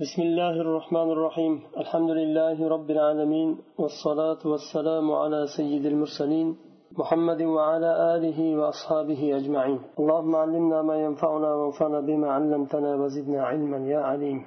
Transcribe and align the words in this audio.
بسم 0.00 0.22
الله 0.22 0.50
الرحمن 0.60 1.10
الرحيم 1.10 1.62
الحمد 1.76 2.10
لله 2.10 2.68
رب 2.68 2.90
العالمين 2.90 3.58
والصلاة 3.78 4.38
والسلام 4.44 5.12
على 5.12 5.46
سيد 5.56 5.86
المرسلين 5.86 6.56
محمد 6.98 7.42
وعلى 7.42 7.90
آله 8.16 8.56
وأصحابه 8.58 9.36
أجمعين 9.36 9.80
اللهم 9.98 10.36
علمنا 10.36 10.82
ما 10.82 10.96
ينفعنا 10.96 11.54
وانفعنا 11.54 12.00
بما 12.00 12.32
علمتنا 12.32 12.94
وزدنا 12.94 13.42
علما 13.46 13.78
يا 13.78 13.98
عليم 14.00 14.46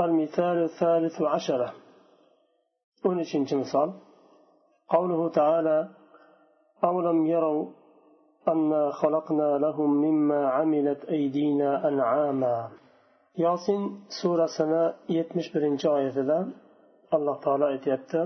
المثال 0.00 0.58
الثالث 0.64 1.22
عشرة 1.22 1.72
مثال 3.52 3.92
قوله 4.88 5.28
تعالى 5.28 5.88
أولم 6.84 7.26
يروا 7.26 7.66
أنا 8.48 8.90
خلقنا 8.90 9.58
لهم 9.58 9.90
مما 9.90 10.48
عملت 10.48 11.04
أيدينا 11.04 11.88
أنعاما 11.88 12.68
yosin 13.45 13.81
surasini 14.19 14.83
yetmish 15.17 15.49
birinchi 15.53 15.87
oyatida 15.97 16.37
alloh 17.15 17.37
taolo 17.45 17.65
aytyapti 17.73 18.21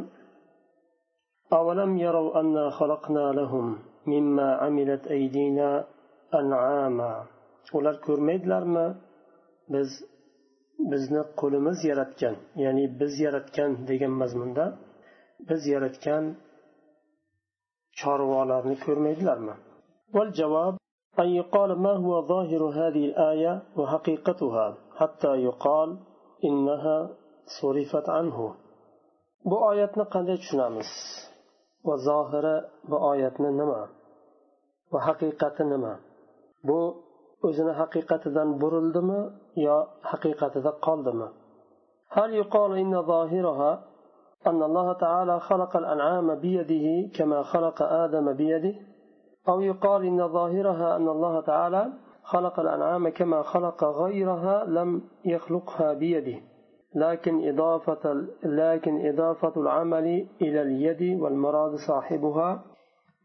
أولم 1.59 1.91
يروا 2.05 2.39
أنا 2.41 2.65
خلقنا 2.79 3.25
لهم 3.39 3.65
مما 4.13 4.47
عملت 4.63 5.03
أيدينا 5.15 5.69
أنعاما 6.39 7.13
ular 7.77 7.95
ko'rmaydilarmi 8.07 8.87
biz 9.73 9.89
bizni 10.91 11.21
qo'limiz 11.41 11.77
yaratgan 11.89 12.35
ya'ni 12.63 12.85
biz 12.99 13.13
yaratgan 13.25 13.71
degan 13.89 14.13
mazmunda 14.21 14.65
biz 15.49 15.61
yaratgan 15.73 16.23
chorvalarni 17.99 18.75
ko'rmaydilarmi 18.85 19.55
والجواب 20.15 20.73
أن 21.19 21.29
يقال 21.41 21.69
ما 21.85 21.93
هو 22.03 22.13
ظاهر 22.31 22.61
هذه 22.79 23.03
الآية 23.11 23.53
وحقيقتها 23.77 24.67
حتى 24.99 25.31
يقال 25.47 25.89
إنها 26.47 26.97
صرفت 27.61 28.09
عنه 28.17 28.37
bu 29.49 29.55
oyatni 29.69 30.03
qanday 30.13 30.37
tushunamiz 30.41 30.89
va 31.87 31.95
zohiri 32.07 32.55
bu 32.89 32.97
oyatni 33.11 33.49
nima 33.59 33.81
va 34.91 34.99
haqiqati 35.07 35.63
nima 35.73 35.93
bu 36.67 36.79
o'zini 37.47 37.73
haqiqatidan 37.81 38.49
burildimi 38.61 39.19
yo 39.65 39.77
haqiqatida 40.11 40.71
qoldimi 40.87 41.29
هل 42.17 42.29
يقال 42.33 42.71
إن 42.83 42.93
ظاهرها 43.11 43.71
أن 44.47 44.63
الله 44.63 44.93
تعالى 44.93 45.39
خلق 45.39 45.71
الأنعام 45.77 46.27
بيده 46.45 46.87
كما 47.17 47.39
خلق 47.43 47.77
آدم 48.03 48.33
بيده 48.33 48.75
أو 49.49 49.61
يقال 49.71 50.01
إن 50.11 50.27
ظاهرها 50.37 50.95
أن 50.97 51.07
الله 51.15 51.41
تعالى 51.41 51.83
خلق 52.32 52.60
الأنعام 52.60 53.04
كما 53.18 53.42
خلق 53.42 53.84
غيرها 53.84 54.56
لم 54.64 54.90
يخلقها 55.24 55.94
بيده. 56.02 56.38
لكن 56.94 57.34
إضافة 57.48 58.04
لكن 58.62 58.94
إضافة 59.10 59.54
العمل 59.62 60.06
إلى 60.44 60.62
اليد 60.62 61.02
والمراد 61.22 61.72
صاحبها 61.88 62.50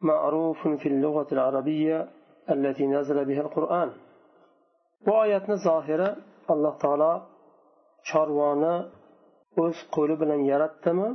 معروف 0.02 0.68
في 0.82 0.88
اللغة 0.94 1.28
العربية 1.32 1.98
التي 2.54 2.86
نزل 2.88 3.26
بها 3.26 3.42
القرآن. 3.42 3.90
وآية 5.08 5.48
ظاهرة 5.68 6.10
الله 6.54 6.74
تعالى 6.84 7.12
chorvoni 8.10 8.76
o'z 9.64 9.78
qo'li 9.96 10.16
bilan 10.22 10.42
yaratdimi? 10.52 11.10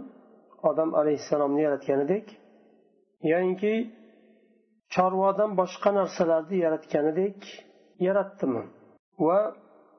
Odam 0.69 0.91
alayhissalomni 1.01 1.63
yaratganidek 1.67 2.27
yoinki 3.33 3.75
chorvadan 4.95 5.51
boshqa 5.61 5.91
narsalarni 5.99 6.57
yaratganidek 6.65 7.39
yaratdimi? 8.07 8.63
Va 9.27 9.41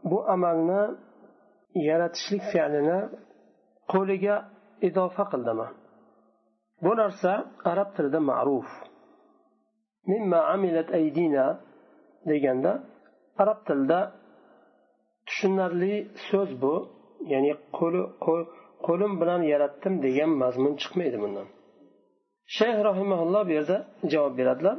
bu 0.10 0.18
amalni 0.36 0.82
yaratishlik 1.90 2.44
fe'lini 2.52 3.00
qo'liga 3.94 4.36
izofa 4.88 5.24
qildimi? 5.32 5.68
Bu 6.84 6.92
narsa 7.02 7.32
arab 7.72 7.90
tilida 7.96 8.20
ma'ruf. 8.32 8.70
Mimma 10.12 10.40
amilat 10.54 10.90
aydina 11.00 11.46
deganda 12.30 12.72
arab 13.42 13.60
tilida 13.68 14.00
tushunarli 15.28 15.96
so'z 16.30 16.52
bu 16.64 16.76
ya'ni 17.34 17.54
qo'li 17.78 18.02
qo'lim 18.86 19.14
bilan 19.22 19.42
yaratdim 19.54 19.94
degan 20.06 20.32
mazmun 20.42 20.74
chiqmaydi 20.82 21.18
bundan. 21.24 21.48
Shayx 22.58 22.78
rahimaulloh 22.90 23.42
bu 23.48 23.52
yerda 23.58 23.78
javob 24.14 24.34
beradilar. 24.40 24.78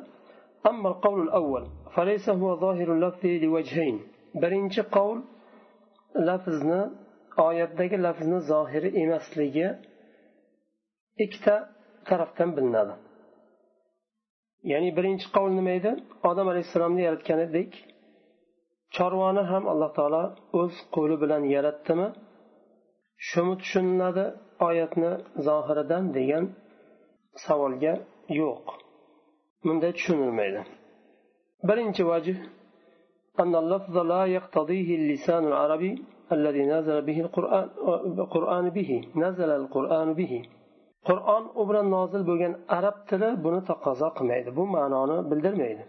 فليس 1.96 2.26
هو 2.42 2.50
ظاهر 2.64 2.88
اللفظ 2.96 3.24
لوجهين 3.44 3.98
birinchi 4.44 4.82
qavl 4.96 5.20
lafzni 6.28 6.82
oyatdagi 7.48 7.98
lafzni 8.06 8.40
zohiri 8.52 8.90
emasligi 9.04 9.68
ikkita 11.24 11.56
tarafdan 12.10 12.50
bilinadi 12.58 12.94
ya'ni 14.72 14.90
birinchi 14.98 15.28
qavl 15.36 15.52
nima 15.60 15.72
edi 15.80 15.92
odam 16.30 16.48
alayhissalomni 16.52 17.02
yaratganidek 17.08 17.72
chorvani 18.96 19.44
ham 19.52 19.64
alloh 19.74 19.92
taolo 19.98 20.24
o'z 20.62 20.76
qo'li 20.96 21.16
bilan 21.24 21.44
yaratdimi 21.56 22.08
shumi 23.30 23.54
tushuniladi 23.62 24.26
oyatni 24.68 25.12
zohiridan 25.48 26.04
degan 26.18 26.46
savolga 27.46 27.94
yo'q 28.42 28.66
bunday 29.66 29.92
tushunilmaydi 29.98 30.62
birinchi 31.68 32.04
vajh 32.04 32.30
أن 33.44 33.56
اللفظ 33.56 33.96
لا 33.98 34.26
يقتضيه 34.26 34.90
اللسان 35.00 35.44
العربي 35.52 35.94
الذي 36.36 36.64
نزل 36.74 36.98
به 37.08 37.18
القرآن 37.26 37.66
القرآن 38.22 38.66
به 38.70 38.92
نزل 39.16 39.50
القرآن 39.62 40.14
به 40.14 40.34
قرآن 41.10 41.44
أبرا 41.62 41.82
نازل 41.82 42.24
بوغن 42.24 42.54
عرب 42.70 42.96
تلا 43.10 43.30
بنا 43.44 43.60
تقاضى 43.70 44.08
قميد 44.18 44.46
بو 44.58 44.64
معنانا 44.66 45.22
بالدرميد 45.30 45.80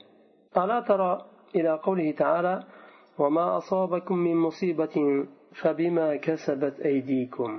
ألا 0.60 0.78
ترى 0.80 1.12
إلى 1.56 1.72
قوله 1.86 2.08
تعالى 2.22 2.54
وما 3.18 3.56
أصابكم 3.56 4.16
من 4.26 4.36
مصيبة 4.36 4.96
فبما 5.60 6.16
كسبت 6.16 6.74
أيديكم 6.80 7.52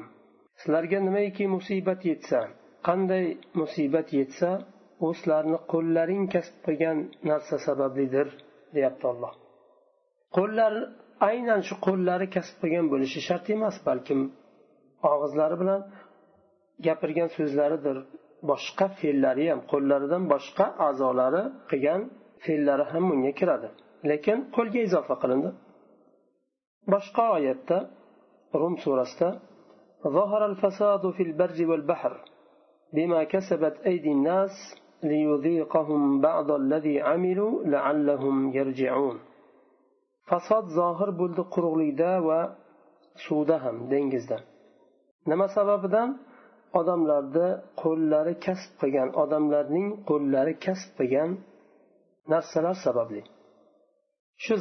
sizlarga 0.59 0.99
nimaiki 0.99 1.47
musibat 1.47 2.01
yetsa 2.05 2.39
qanday 2.87 3.25
musibat 3.59 4.07
yetsa 4.13 4.49
u 5.05 5.07
sizlarni 5.17 5.57
qo'llaring 5.71 6.23
kasb 6.33 6.55
qilgan 6.65 6.97
narsa 7.29 7.55
sabablidir 7.67 8.27
deyapti 8.75 9.05
alloh 9.13 9.33
qo'llar 10.37 10.73
aynan 11.29 11.61
shu 11.67 11.75
qo'llari 11.87 12.27
kasb 12.35 12.55
qilgan 12.61 12.85
bo'lishi 12.93 13.19
shart 13.27 13.45
emas 13.55 13.75
balkim 13.87 14.19
og'izlari 15.11 15.55
bilan 15.61 15.81
gapirgan 16.85 17.29
so'zlaridir 17.37 17.97
boshqa 18.49 18.85
fe'llari 18.99 19.45
ham 19.51 19.61
qo'llaridan 19.71 20.23
boshqa 20.33 20.65
a'zolari 20.87 21.43
qilgan 21.69 22.01
fe'llari 22.45 22.85
ham 22.91 23.03
bunga 23.11 23.31
kiradi 23.39 23.69
lekin 24.09 24.37
qo'lga 24.55 24.79
izofa 24.87 25.15
qilindi 25.21 25.49
boshqa 26.93 27.23
oyatda 27.37 27.77
rum 28.61 28.75
surasida 28.83 29.29
ظهر 30.17 30.41
الفساد 30.51 31.03
في 31.15 31.23
البر 31.23 31.59
والبحر 31.69 32.13
بما 32.95 33.23
كسبت 33.23 33.75
أيدي 33.89 34.11
الناس 34.11 34.51
ليذيقهم 35.03 36.21
بعض 36.21 36.51
الذي 36.51 36.95
عملوا 37.01 37.53
لعلهم 37.63 38.35
يرجعون 38.57 39.17
fasod 40.29 40.65
zohir 40.79 41.09
bo'ldi 41.19 41.43
quruqlikda 41.53 42.11
va 42.27 42.39
suvda 43.25 43.55
ham 43.63 43.77
dengizda 43.91 44.37
nima 45.31 45.47
sababidan 45.57 46.09
odamlarni 46.79 47.47
qo'llari 47.81 48.33
kasb 48.45 48.71
qilgan 48.81 49.09
odamlarning 49.23 49.87
qo'llari 50.09 50.53
kasb 50.65 50.89
qilgan 50.99 51.29
narsalar 52.33 52.75
sababli 52.85 53.21
shu 54.43 54.55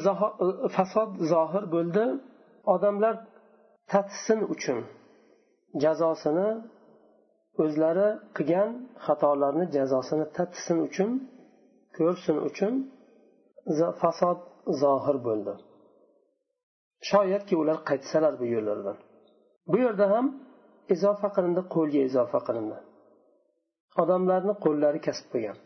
fasod 0.76 1.10
zohir 1.32 1.64
bo'ldi 1.74 2.04
odamlar 2.74 3.14
tatsin 3.92 4.40
uchun 4.54 4.78
jazosini 5.82 6.48
o'zlari 7.61 8.07
qilgan 8.37 8.69
xatolarni 9.05 9.65
jazosini 9.75 10.25
tatsin 10.37 10.77
uchun 10.87 11.11
ko'rsin 11.97 12.37
uchun 12.49 12.73
fasod 14.01 14.39
zohir 14.81 15.17
bo'ldi. 15.27 15.53
Shoyatki 17.09 17.53
ular 17.61 17.77
qaytsalar 17.89 18.33
bu 18.41 18.45
yo'llardan. 18.55 18.97
Bu 19.71 19.77
yerda 19.85 20.05
ham 20.13 20.25
izofa 20.93 21.27
qilindi 21.35 21.61
qo'lga 21.75 22.01
izofa 22.09 22.39
qilindi. 22.47 22.77
Odamlarni 24.01 24.53
qo'llari 24.65 24.99
kasb 25.07 25.25
qilgan. 25.33 25.57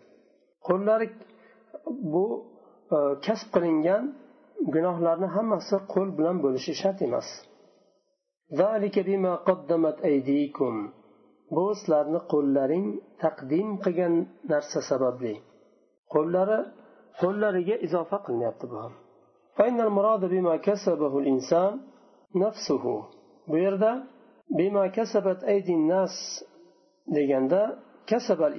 Qo'llari 0.68 1.08
bu 2.14 2.26
e, 2.96 2.98
kasb 3.26 3.48
qilingan 3.56 4.04
gunohlarni 4.76 5.28
hammasi 5.36 5.76
qo'l 5.94 6.10
bilan 6.18 6.38
bo'lishi 6.46 6.72
shart 6.82 7.00
emas. 7.08 7.28
bu 11.56 11.64
sizlarni 11.80 12.20
qo'llaring 12.32 12.88
taqdim 13.24 13.70
qilgan 13.84 14.14
narsa 14.52 14.80
sababli. 14.90 15.34
Qo'llari 16.14 16.60
qo'llariga 17.22 17.76
izofa 17.86 18.18
qilinyapti 18.26 18.66
bu 18.72 18.76
nafsuhu. 22.44 22.96
Bu 23.50 23.56
yerda 23.66 23.92
bima 24.58 24.86
kasabat 24.98 25.40
aydin 25.54 25.82
nas 25.94 26.16
deganda 27.16 27.62
kasabal 28.10 28.54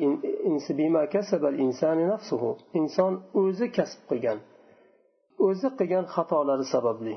bima 0.78 1.02
kasabal 1.14 1.54
insani 1.64 2.04
nafsuhu. 2.12 2.50
Inson 2.80 3.12
o'zi 3.42 3.66
kasb 3.76 4.00
qilgan 4.10 4.38
o'zi 5.46 5.68
qilgan 5.78 6.04
xatolari 6.14 6.66
sababli. 6.74 7.14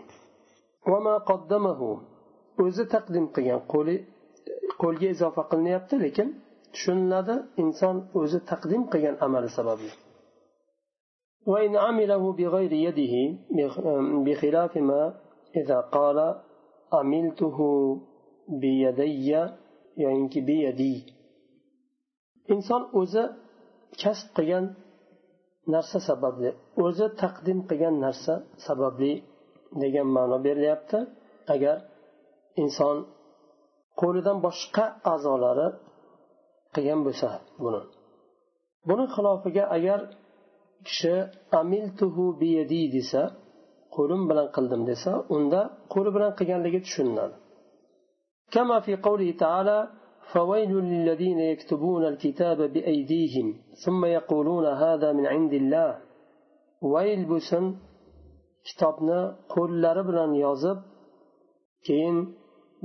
O'zi 2.63 2.83
taqdim 2.93 3.25
qilgan 3.35 3.61
qo'li 3.73 3.95
qo'lga 4.82 5.06
izofa 5.14 5.42
qilinyapti 5.50 5.94
lekin 6.04 6.28
tushuniladi 6.74 7.36
inson 7.62 7.96
o'zi 8.20 8.38
taqdim 8.50 8.82
qilgan 8.92 9.16
amali 9.26 9.50
sababli 9.58 9.92
وإن 11.52 11.72
عمله 11.86 12.22
بغير 12.40 12.72
يده 12.86 13.14
بخلاف 14.26 14.72
ما 14.88 15.02
إذا 15.60 15.78
قال 15.96 16.18
عملته 16.98 17.58
بيدي 18.62 19.30
يعني 20.02 20.40
بيدي 20.48 20.96
inson 22.54 22.82
o'zi 23.00 23.24
kasb 24.02 24.26
qilgan 24.36 24.64
narsa 25.74 25.98
sababli 26.08 26.50
o'zi 26.84 27.06
taqdim 27.22 27.58
qilgan 27.68 27.94
narsa 28.04 28.34
sababli 28.66 29.12
degan 29.82 30.08
ma'no 30.16 30.36
berilyapti 30.46 30.98
agar 31.54 31.76
inson 32.62 32.96
qo'lidan 34.00 34.38
boshqa 34.46 34.84
a'zolari 35.12 35.68
qilgan 36.74 37.00
bo'lsa 37.06 37.28
buni 37.64 37.80
buni 38.88 39.04
xilofiga 39.14 39.64
agar 39.76 40.00
kishi 40.86 41.14
amiltuhu 41.60 42.24
biyadi 42.40 42.82
desa 42.96 43.22
qo'lim 43.96 44.22
bilan 44.30 44.46
qildim 44.56 44.82
desa 44.90 45.12
unda 45.36 45.60
qo'li 45.92 46.10
bilan 46.16 46.32
qilganligi 46.38 46.80
tushuniladi 46.86 47.36
كما 48.54 48.76
في 48.86 48.92
قوله 49.06 49.28
تعالى 49.44 49.78
فويل 50.32 50.72
للذين 50.92 51.40
يكتبون 51.52 52.02
الكتاب 52.12 52.58
بأيديهم 52.74 53.46
ثم 53.84 54.04
يقولون 54.18 54.66
هذا 54.84 55.08
من 55.18 55.26
عند 55.34 55.52
الله 55.60 55.90
ويل 56.92 57.22
بسن 57.30 57.64
kitobni 58.68 59.20
qo'llari 59.54 60.02
bilan 60.08 60.32
yozib 60.44 60.78
keyin 61.86 62.16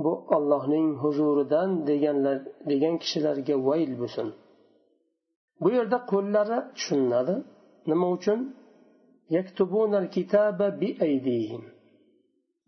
bu 0.03 0.11
ollohning 0.35 0.87
huzuridan 1.01 1.69
deganlar 1.89 2.37
degan 2.71 2.95
kishilarga 3.03 3.55
vayl 3.67 3.91
bo'lsin. 4.01 4.27
Bu 5.61 5.69
yerda 5.77 5.97
qo'llari 6.11 6.59
tushuniladi. 6.75 7.35
Nima 7.89 8.07
uchun? 8.17 8.39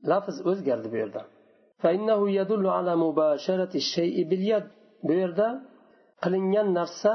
Lafz 0.09 0.35
o'zgardi 0.49 0.87
bu 0.93 0.97
yerda. 1.03 1.21
Bu 5.07 5.13
yerda 5.21 5.47
qilingan 6.23 6.67
narsa 6.79 7.13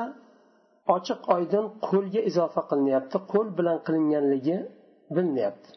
ochiq 0.96 1.20
oydin 1.34 1.64
qo'lga 1.88 2.20
izofa 2.30 2.62
qilinyapti. 2.70 3.16
Qo'l 3.32 3.48
bilan 3.58 3.78
qilinganligi 3.86 4.56
bilinyapti 5.16 5.70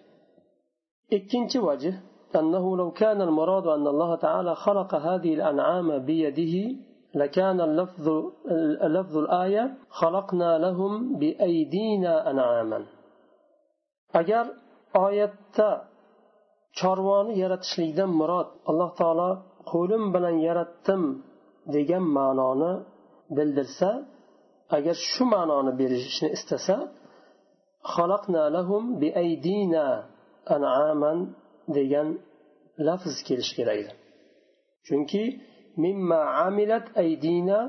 ikkinchi 1.18 1.58
vajh 1.68 1.88
أنه 2.36 2.78
لو 2.78 2.92
كان 2.92 3.22
المراد 3.22 3.68
أن 3.68 3.88
الله 3.88 4.16
تعالى 4.16 4.56
خلق 4.56 4.96
هذه 4.96 5.34
الأنعام 5.34 6.00
بيده 6.00 6.76
لكان 7.16 7.62
اللفظ 7.62 8.08
لفظ 8.84 9.18
الآية 9.18 9.74
خلقنا 9.90 10.58
لهم 10.58 11.20
بأيدينا 11.20 12.32
أنعاما 12.32 12.86
أجر 14.16 14.46
آية 14.96 15.34
chorvoni 16.80 17.34
yaratishlikdan 17.44 18.12
murod 18.20 18.48
alloh 18.70 18.90
taolo 19.02 19.30
qo'lim 19.72 20.04
bilan 20.14 20.36
yaratdim 20.48 21.02
degan 21.76 22.06
ma'noni 22.18 22.72
bildirsa 23.36 23.90
agar 24.78 24.96
shu 25.12 25.24
ma'noni 25.34 25.72
berishni 25.80 26.28
istasa 26.38 26.76
degan 31.76 32.08
lafz 32.88 33.16
kelishi 33.28 33.54
kerak 33.60 33.78
edi. 33.84 33.94
Chunki 34.88 35.24
mimma 35.84 36.22
amilat 36.48 36.86
aydina 37.04 37.60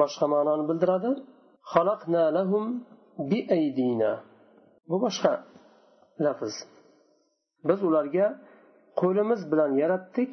boshqa 0.00 0.26
ma'noni 0.34 0.64
bildiradi. 0.70 1.10
Lahum 2.36 2.64
bi 3.30 3.38
aydina 3.56 4.12
bu 4.90 4.96
boshqa 5.04 5.32
lafz. 6.24 6.54
Biz 7.68 7.80
ularga 7.88 8.26
qo'limiz 9.00 9.40
bilan 9.52 9.72
yaratdik 9.82 10.32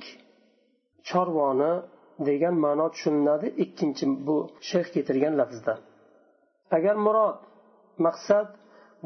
chorvoni 1.09 1.73
degan 2.29 2.55
ma'no 2.65 2.87
tushuniladi 2.93 3.47
ikkinchi 3.63 4.05
bu 4.27 4.37
shayx 4.69 4.87
keltirgan 4.95 5.33
lafzda. 5.41 5.73
Agar 6.77 6.95
murod 7.05 7.37
maqsad 8.05 8.47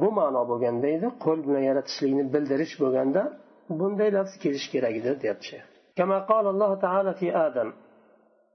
bu 0.01 0.07
ma'no 0.19 0.42
bo'lganda 0.51 0.88
edi 0.98 1.07
qo'l 1.24 1.39
bilan 1.48 1.63
yaratishlikni 1.69 2.24
bildirish 2.33 2.75
bo'lganda 2.83 3.24
bunday 3.81 4.11
lafz 4.17 4.32
kelishi 4.43 4.69
kerak 4.73 4.94
edi 5.00 5.11
deyapti 5.23 5.46
shayx 5.52 5.67
كما 5.99 6.19
قال 6.31 6.46
الله 6.55 6.73
تعالى 6.85 7.12
في 7.20 7.37
آدم 7.46 7.69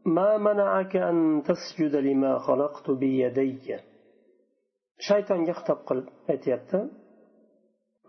ما 0.06 0.30
منعك 0.38 0.94
أن 0.96 1.18
تسجد 1.48 1.94
لما 2.08 2.32
خلقت 2.48 2.88
بيدي 3.02 3.78
shaytonga 5.08 5.54
xitob 5.60 5.80
qilib 5.88 6.08
aytyapti 6.34 6.80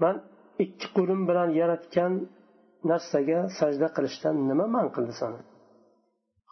man 0.03 0.17
ikki 0.65 0.87
qo'lim 0.97 1.21
bilan 1.29 1.50
yaratgan 1.61 2.12
narsaga 2.91 3.38
sajda 3.59 3.88
qilishdan 3.97 4.37
nima 4.50 4.67
man 4.76 4.87
qildi 4.94 5.15
sani 5.21 5.41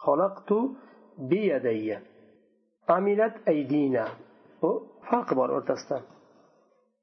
xalaqtu 0.05 0.57
biyadayya 1.31 1.97
amilat 2.97 3.35
aydina 3.53 4.05
bu 4.61 4.69
farqi 5.07 5.33
bor 5.39 5.49
o'rtasida 5.57 5.99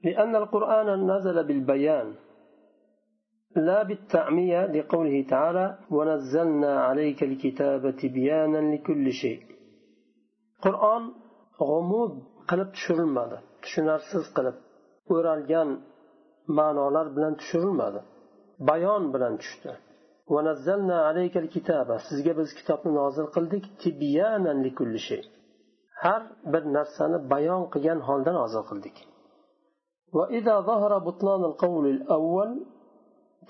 لأن 0.07 0.33
القرآن 0.43 0.89
نزل 1.13 1.37
بالبيان 1.49 2.09
لا 3.69 3.83
بالتعمية 3.89 4.61
لقوله 4.67 5.17
تعالى 5.33 5.67
ونزلنا 5.91 6.73
عليك 6.87 7.21
الكتاب 7.23 7.83
تبيانا 8.03 8.61
لكل 8.75 9.13
شيء 9.23 9.41
قرآن 10.65 11.03
غموض 11.69 12.13
qilib 12.51 12.71
tushirilmadi 12.77 13.37
tushunarsiz 13.63 14.25
qilib 14.37 14.57
o'ralgan 15.15 15.69
ma'nolar 16.59 17.07
bilan 17.17 17.35
tushirilmadi 17.41 18.01
bayon 18.69 19.03
bilan 19.15 19.35
tushdi 19.43 19.73
sizga 22.09 22.33
biz 22.41 22.49
kitobni 22.59 22.93
nozil 23.01 23.27
qildik 23.37 23.65
har 26.03 26.23
bir 26.53 26.63
narsani 26.77 27.19
bayon 27.33 27.63
qilgan 27.73 27.99
holda 28.09 28.31
nozil 28.41 28.65
qildik 28.73 28.97
وإذا 30.19 30.57
ظهر 30.71 30.93
بطلان 31.09 31.43
القول 31.51 31.85
الأول 31.97 32.51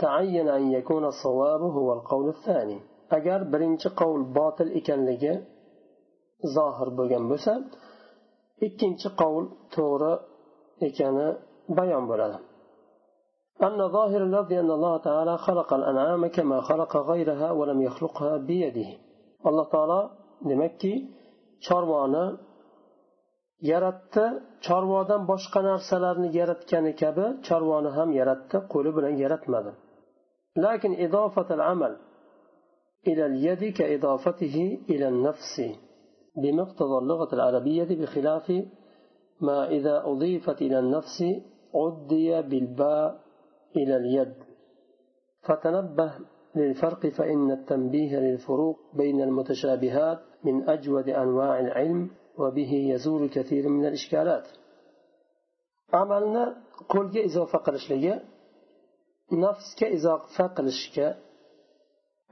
تعين 0.04 0.48
أن 0.58 0.72
يكون 0.72 1.04
الصواب 1.12 1.62
هو 1.76 1.88
القول 1.92 2.28
الثاني 2.28 2.78
agar 3.18 3.40
birinchi 3.52 3.88
qavl 4.00 4.20
botil 4.38 4.68
ekanligi 4.78 5.32
zohir 6.56 6.88
bo'lgan 6.98 7.24
bo'lsa 7.30 7.52
ikkinchi 8.66 9.08
qavl 9.20 9.44
to'g'ri 9.74 10.12
ekani 10.88 11.28
bayon 11.78 12.04
bo'ladi 12.10 12.38
أن 13.68 13.80
ظاهر 13.96 14.20
اللفظ 14.28 14.52
أن 14.62 14.70
الله 14.78 14.94
تعالى 15.08 15.34
خلق 15.46 15.70
الأنعام 15.80 16.22
كما 16.36 16.58
خلق 16.68 16.92
غيرها 17.10 17.48
ولم 17.58 17.78
يخلقها 17.88 18.32
بيده 18.48 18.90
الله 19.48 19.64
تعالى 19.74 20.00
demakki 20.50 20.92
chorvoni 21.66 22.24
yaratdi 23.70 24.24
chorvodan 24.66 25.22
boshqa 25.30 25.60
narsalarni 25.70 26.28
yaratgani 26.40 26.92
kabi 27.02 27.26
chorvoni 27.46 27.90
ham 27.96 28.08
yaratdi 28.20 28.56
qo'li 28.72 28.90
bilan 28.96 29.14
yaratmadi 29.24 29.70
لكن 30.57 31.05
إضافة 31.05 31.53
العمل 31.53 31.97
إلى 33.07 33.25
اليد 33.25 33.73
كإضافته 33.73 34.79
إلى 34.89 35.07
النفس 35.07 35.61
بمقتضى 36.37 36.97
اللغة 36.97 37.35
العربية 37.35 37.83
بخلاف 38.01 38.63
ما 39.41 39.67
إذا 39.69 40.03
أضيفت 40.05 40.61
إلى 40.61 40.79
النفس 40.79 41.23
عدي 41.75 42.41
بالباء 42.41 43.19
إلى 43.75 43.97
اليد. 43.97 44.33
فتنبه 45.41 46.13
للفرق 46.55 47.07
فإن 47.07 47.51
التنبيه 47.51 48.19
للفروق 48.19 48.79
بين 48.93 49.21
المتشابهات 49.21 50.19
من 50.43 50.69
أجود 50.69 51.09
أنواع 51.09 51.59
العلم 51.59 52.09
وبه 52.37 52.73
يزول 52.73 53.29
كثير 53.29 53.69
من 53.69 53.85
الإشكالات. 53.85 54.47
amalni 56.01 56.43
qo'lga 56.93 57.19
izofa 57.29 57.57
qilishligi 57.65 58.13
nafsga 59.31 59.87
izofa 59.97 60.45
qilishga 60.57 61.07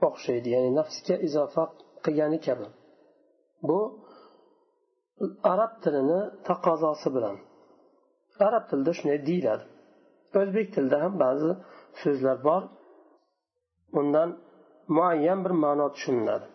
o'xshaydi 0.07 0.47
ya'ni 0.55 0.71
nafsga 0.79 1.15
izofa 1.27 1.63
qilgani 2.05 2.39
kabi. 2.47 2.67
Bu 3.67 3.79
arab 5.53 5.73
tilini 5.83 6.19
taqozosi 6.47 7.09
bilan. 7.15 7.37
Arab 8.47 8.63
tilida 8.69 8.91
shunday 8.97 9.19
deyiladi. 9.29 9.65
O'zbek 10.39 10.67
tilida 10.75 10.97
ham 11.03 11.13
ba'zi 11.23 11.51
so'zlar 12.01 12.37
bor. 12.47 12.63
Undan 13.99 14.29
muayyan 14.95 15.39
bir 15.45 15.53
ma'no 15.63 15.87
tushuniladi. 15.95 16.47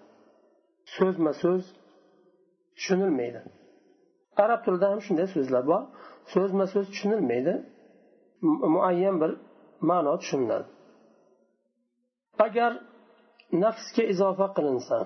So'zma 0.94 1.32
so'z 1.42 1.62
tushunilmaydi. 2.76 3.40
Arab 4.44 4.60
tilida 4.64 4.86
ham 4.92 5.00
shunday 5.06 5.26
so'zlar 5.34 5.64
bor. 5.72 5.82
So'zma 6.32 6.64
so'z 6.72 6.86
tushunilmaydi. 6.92 7.54
Muayyan 8.76 9.16
bir 9.22 9.32
ma'no 9.88 10.12
tushuniladi 10.20 10.68
agar 12.46 12.72
nafsga 13.62 14.02
izofa 14.12 14.46
qilinsa 14.56 14.98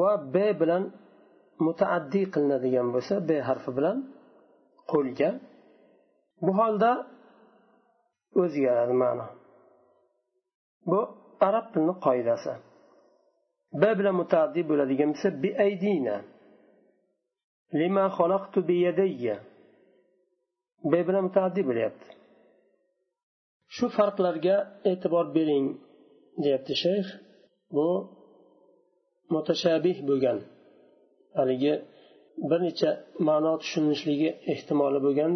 va 0.00 0.10
b 0.34 0.36
bilan 0.60 0.84
mutaaddiy 1.66 2.26
qilinadigan 2.34 2.88
bo'lsa 2.94 3.14
b 3.28 3.30
harfi 3.48 3.70
bilan 3.78 3.96
qo'lga 4.92 5.30
bu 6.44 6.52
holda 6.60 6.90
o'zgaradi 8.42 8.94
ma'no. 9.02 9.26
Bu 10.90 11.00
arab 11.48 11.66
tilini 11.72 11.94
qoidasi. 12.06 12.52
B 13.80 13.82
bilan 13.98 14.14
mutaaddiy 14.22 14.64
bo'ladigan 14.70 15.10
bo'lsa 15.14 15.28
bi 15.42 15.50
aydina 15.66 16.16
lima 17.80 18.04
xalaqtu 18.16 18.58
bi 18.68 18.76
yadayya. 18.86 19.36
B 20.90 20.92
bilan 21.08 21.22
mutaaddiy 21.28 21.64
bo'lyapti. 21.70 22.08
shu 23.75 23.85
farqlarga 23.97 24.55
e'tibor 24.91 25.25
bering 25.37 25.65
deyapti 26.43 26.73
shayx 26.83 27.07
bu 27.75 27.87
mutashabih 29.33 29.97
bo'lgan 30.09 30.37
haligi 31.39 31.73
bir 32.49 32.59
necha 32.67 32.89
ma'no 33.27 33.53
tushunishligi 33.61 34.29
ehtimoli 34.53 34.99
bo'lgan 35.05 35.33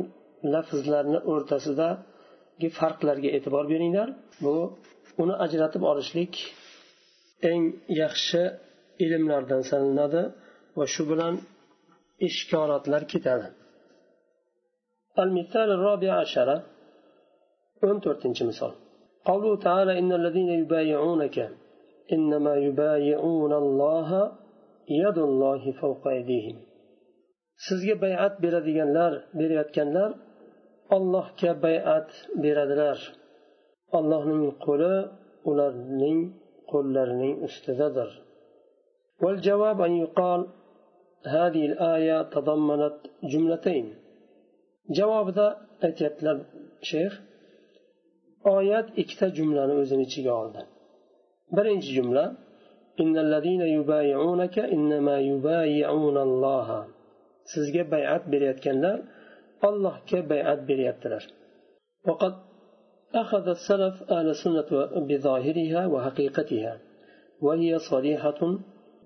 lafzlarni 0.53 1.19
o'rtasidagi 1.31 2.67
farqlarga 2.79 3.29
e'tibor 3.38 3.65
beringlar 3.74 4.10
bu 4.43 4.55
uni 5.24 5.36
ajratib 5.45 5.83
olishlik 5.91 6.33
eng 7.51 7.63
yaxshi 8.01 8.41
ilmlardan 9.05 9.62
sanaladi 9.72 10.24
va 10.77 10.86
shu 10.93 11.03
bilan 11.12 11.33
ishkorotlar 12.27 13.03
ketadi 13.13 13.48
المثال 15.24 15.69
الرابع 15.77 16.12
عشر 16.24 16.50
14 17.85 18.47
مثال 18.50 18.73
قوله 19.25 19.56
تعالى 19.56 19.99
إن 19.99 20.12
الذين 20.12 20.49
يبايعونك 20.49 21.37
إنما 22.12 22.54
يبايعون 22.56 23.52
الله 23.52 24.32
يد 24.88 25.18
الله 25.18 25.73
فوق 25.80 26.08
أيديهم 26.08 26.58
sizga 27.66 27.94
bay'at 28.04 28.35
beradiganlar 28.42 29.12
berayotganlar 29.38 30.11
allohga 30.97 31.52
bay'at 31.64 32.11
beradilar 32.42 32.99
allohning 33.99 34.44
qo'li 34.66 34.94
ularning 35.50 36.20
qo'llarining 36.73 37.35
ustidadir 37.47 38.11
والجواب 39.23 39.78
أن 39.88 39.92
يقال 40.04 40.40
هذه 41.37 41.62
الآية 41.70 42.16
تضمنت 42.35 42.99
جملتين 43.32 43.87
جواب 44.99 45.26
ذا 45.38 45.47
aytyaptilar 45.87 46.37
shayx 46.90 47.12
oyat 48.57 48.88
ikkita 49.02 49.26
jumlani 49.37 49.75
o'zini 49.81 50.02
ichiga 50.09 50.33
oldi. 50.43 50.61
Birinchi 51.57 51.90
jumla 51.99 52.25
sizga 57.52 57.83
bay'at 57.95 58.23
berayotganlar 58.33 58.99
allohga 59.69 60.21
bay'at 60.33 60.61
beryaptilar. 60.69 61.25
وقد 62.09 62.35
أخذ 63.14 63.49
السلف 63.49 63.95
أهل 64.11 64.28
السنة 64.28 64.71
بظاهرها 65.09 65.87
وحقيقتها 65.87 66.75
وهي 67.40 67.78
صريحة 67.78 68.40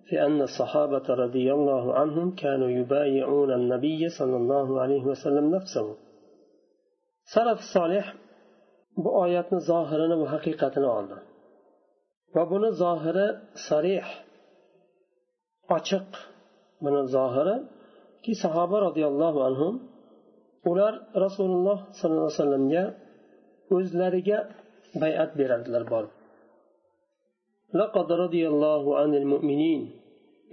في 0.06 0.26
أن 0.26 0.42
الصحابة 0.42 1.06
رضي 1.24 1.52
الله 1.52 1.94
عنهم 1.94 2.34
كانوا 2.34 2.70
يبايعون 2.70 3.52
النبي 3.52 4.08
صلى 4.08 4.36
الله 4.36 4.80
عليه 4.80 5.04
وسلم 5.04 5.54
نفسه 5.54 5.96
سلف 7.34 7.58
الصالح 7.58 8.14
bu 9.03 9.09
oyatni 9.23 9.59
zohirini 9.69 10.15
va 10.21 10.27
haqiqatini 10.33 10.89
oldi 10.97 11.17
va 12.35 12.43
buni 12.51 12.69
zohiri 12.83 13.27
sarih 13.67 14.07
ochiq 15.77 16.09
buni 16.83 17.01
zohiri 17.15 17.55
ki 18.23 18.33
sahoba 18.43 18.77
roziyallohu 18.87 19.39
anhu 19.49 19.67
ular 20.71 20.93
rasululloh 21.25 21.79
sollallohu 21.99 22.27
alayhi 22.27 22.39
vasallamga 22.41 22.83
o'zlariga 23.75 24.39
bay'at 25.01 25.31
berardilar 25.39 25.85
borib 25.93 26.13
لقد 27.81 28.07
رضي 28.23 28.43
الله 28.51 28.83
عن 28.99 29.11
المؤمنين 29.21 29.81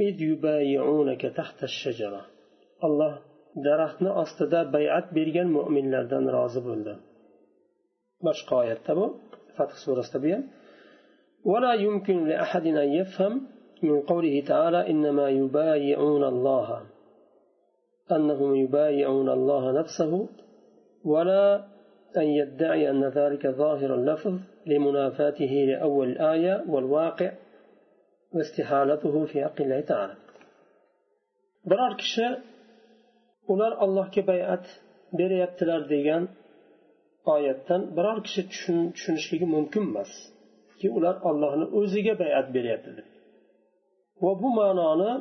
إذ 0.07 0.15
يبايعونك 0.31 1.23
تحت 1.39 1.59
الشجرة 1.71 2.23
الله 2.87 3.13
daraxtni 3.67 4.11
ostida 4.23 4.61
bay'at 4.75 5.07
bergan 5.17 5.49
mo'minlardan 5.57 6.25
rozi 6.37 6.61
bo'ldi 6.69 6.93
Boshqa 8.26 8.54
oyatda 8.62 8.92
bu 9.00 9.06
fath 9.56 9.74
surasida 9.84 10.20
bu 10.24 10.30
ham 10.36 10.44
ولا 11.52 11.74
يمكن 11.74 12.28
لأحد 12.28 12.66
أن 12.68 12.90
يفهم 13.00 13.34
من 13.84 14.02
قوله 14.02 14.44
تعالى 14.52 14.90
إنما 14.92 15.30
يبايعون 15.30 16.24
الله 16.24 16.68
أنهم 18.12 18.56
يبايعون 18.56 19.30
الله 19.30 19.64
نفسه 19.80 20.30
ولا 21.06 21.66
أن 22.18 22.28
يدعي 22.40 22.90
أن 22.90 23.04
ذلك 23.20 23.48
ظاهر 23.48 23.96
اللفظ 23.96 24.36
لمنافاته 24.66 25.54
لأول 25.70 26.08
الآية 26.10 26.64
والواقع 26.68 27.32
واستحالته 28.34 29.26
في 29.26 29.44
حق 29.46 29.62
الله 29.62 29.82
تعالى. 29.82 30.16
biror 31.70 31.94
kishi 32.02 32.28
ular 33.48 33.74
allohga 33.84 34.22
bay'at 34.32 34.66
beryaptilar 35.20 35.82
degan 35.94 36.24
oyatdan 37.34 37.82
biror 37.98 38.18
kishi 38.26 38.42
tushunishligi 38.52 39.48
mumkin 39.56 39.84
emas. 39.90 40.12
Ki 40.80 40.88
ular 40.98 41.16
ollohni 41.30 41.66
o'ziga 41.80 42.14
bay'at 42.22 42.48
beryapti. 42.56 42.92
Deb 42.98 43.08
va 44.24 44.32
bu 44.42 44.50
ma'noni 44.60 45.12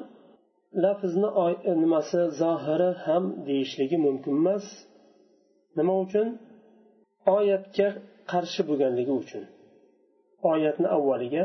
lafzni 0.84 1.28
e, 1.70 1.72
nimasi 1.82 2.20
zohiri 2.40 2.90
ham 3.04 3.24
deyishligi 3.46 3.96
mumkin 4.06 4.34
emas. 4.40 4.66
Nima 5.76 5.94
uchun? 6.04 6.28
Oyatga 7.36 7.88
qarshi 8.32 8.60
bo'lganligi 8.68 9.12
uchun. 9.22 9.44
Oyatni 10.52 10.88
avvaliga 10.96 11.44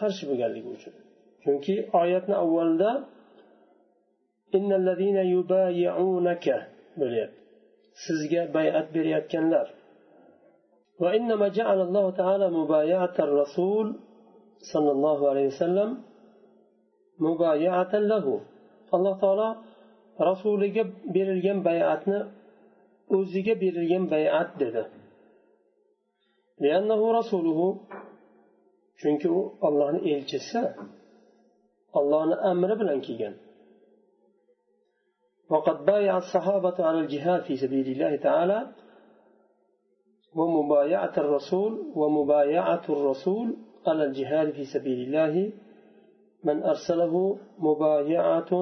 qarshi 0.00 0.24
bo'lganligi 0.30 0.68
uchun. 0.76 0.94
Chunki 1.42 1.74
oyatni 2.00 2.34
avvalida 2.44 2.90
bo'lyapti. 7.00 7.38
Sizga 8.04 8.42
bay'at 8.56 8.86
berayotganlar. 8.94 9.66
وإنما 11.02 11.46
جعل 11.58 11.78
الله 11.80 12.10
تعالى 12.10 12.46
مبايعة 12.50 13.16
الرسول 13.26 13.86
صلى 14.72 14.90
الله 14.96 15.18
عليه 15.30 15.46
وسلم 15.46 15.90
مبايعة 17.18 17.92
له. 18.12 18.26
الله 18.94 19.14
تعالى 19.20 19.48
rasuliga 20.20 20.84
berilgan 21.14 21.58
bay'atni 21.68 22.18
o'ziga 23.16 23.54
berilgan 23.62 24.04
bay'at 24.12 24.50
dedi 24.60 24.82
chunki 29.00 29.28
u 29.38 29.40
ollohni 29.66 30.00
elchisi 30.12 30.62
ollohni 31.98 32.36
amri 32.50 33.34
وقد 35.52 35.78
بايع 35.90 36.14
الصحابة 36.24 36.76
على 36.88 36.98
الجهاد 37.04 37.40
في 37.48 37.54
سبيل 37.62 37.86
الله 37.94 38.12
تعالى 38.26 38.58
ومبايعة 40.34 41.12
الرسول 41.18 41.92
ومبايعة 41.94 42.82
الرسول 42.88 43.56
على 43.86 44.04
الجهاد 44.04 44.50
في 44.50 44.64
سبيل 44.64 44.98
الله 45.06 45.52
من 46.44 46.62
أرسله 46.62 47.38
مبايعة 47.58 48.52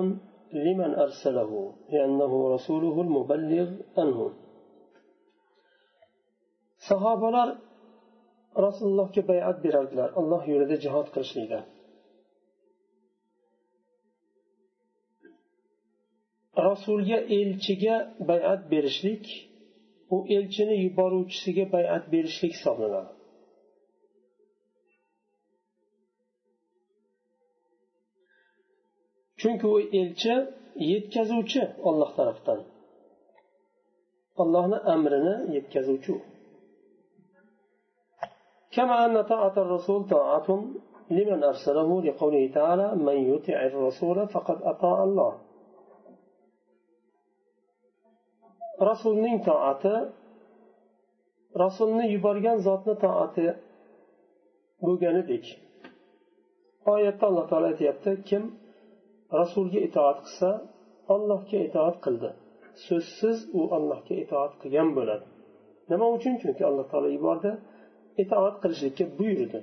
لمن 0.53 0.95
أرسله 0.95 1.75
لأنه 1.91 2.55
رسوله 2.55 3.01
المبلغ 3.01 3.71
عنه. 3.99 4.33
صحابة 6.91 7.57
رسول 8.59 8.89
الله 8.89 9.09
كبيعة 9.09 9.63
برجل 9.63 10.01
الله 10.01 10.45
يريد 10.51 10.79
جهاد 10.79 11.05
كرشيدا 11.05 11.65
رسول 16.59 17.11
يا 17.11 17.19
إلتشيجا 17.19 18.15
بيعة 18.21 18.69
برشليك 18.69 19.50
u 20.16 20.18
elchini 20.36 20.76
yuboruvchisiga 20.86 21.66
bay'at 21.74 22.04
berishlik 22.14 22.54
hisoblanadi 22.58 23.14
chunki 29.40 29.66
u 29.76 29.78
elchi 30.02 30.36
yetkazuvchi 30.92 31.62
olloh 31.90 32.12
tarafdan 32.18 32.60
allohni 34.42 34.78
amrini 34.94 35.36
yetkazuvchi 35.56 36.16
كما 38.76 38.96
أن 39.06 39.16
طاعة 39.34 39.56
الرسول 39.66 40.00
طاعة 40.16 40.48
لمن 41.18 41.44
أرسله 41.52 41.90
لقوله 42.08 42.44
تعالى 42.58 42.88
من 43.08 43.18
يطع 43.34 43.58
الرسول 43.66 44.18
فقد 44.28 44.58
أطاع 44.62 44.98
الله 45.04 45.34
rasulning 48.89 49.39
toati 49.49 49.97
rasulni 51.63 52.05
yuborgan 52.15 52.59
zotni 52.67 52.95
toati 53.05 53.47
bo'lganidek 54.85 55.45
oyatda 56.95 57.25
alloh 57.31 57.45
taolo 57.51 57.67
aytyapti 57.73 58.11
kim 58.29 58.43
rasulga 59.41 59.81
itoat 59.89 60.19
qilsa 60.27 60.51
ollohga 61.15 61.59
itoat 61.69 61.97
qildi. 62.05 62.31
So'zsiz 62.87 63.39
u 63.59 63.61
allohga 63.77 64.15
itoat 64.25 64.53
qilgan 64.63 64.89
bo'ladi. 64.99 65.27
Nima 65.91 66.07
uchun? 66.17 66.35
Chunki 66.43 66.63
alloh 66.71 66.87
taolo 66.93 67.09
yubordi 67.17 67.53
itoat 68.23 68.55
qilishlikka 68.63 69.05
buyurdi. 69.19 69.61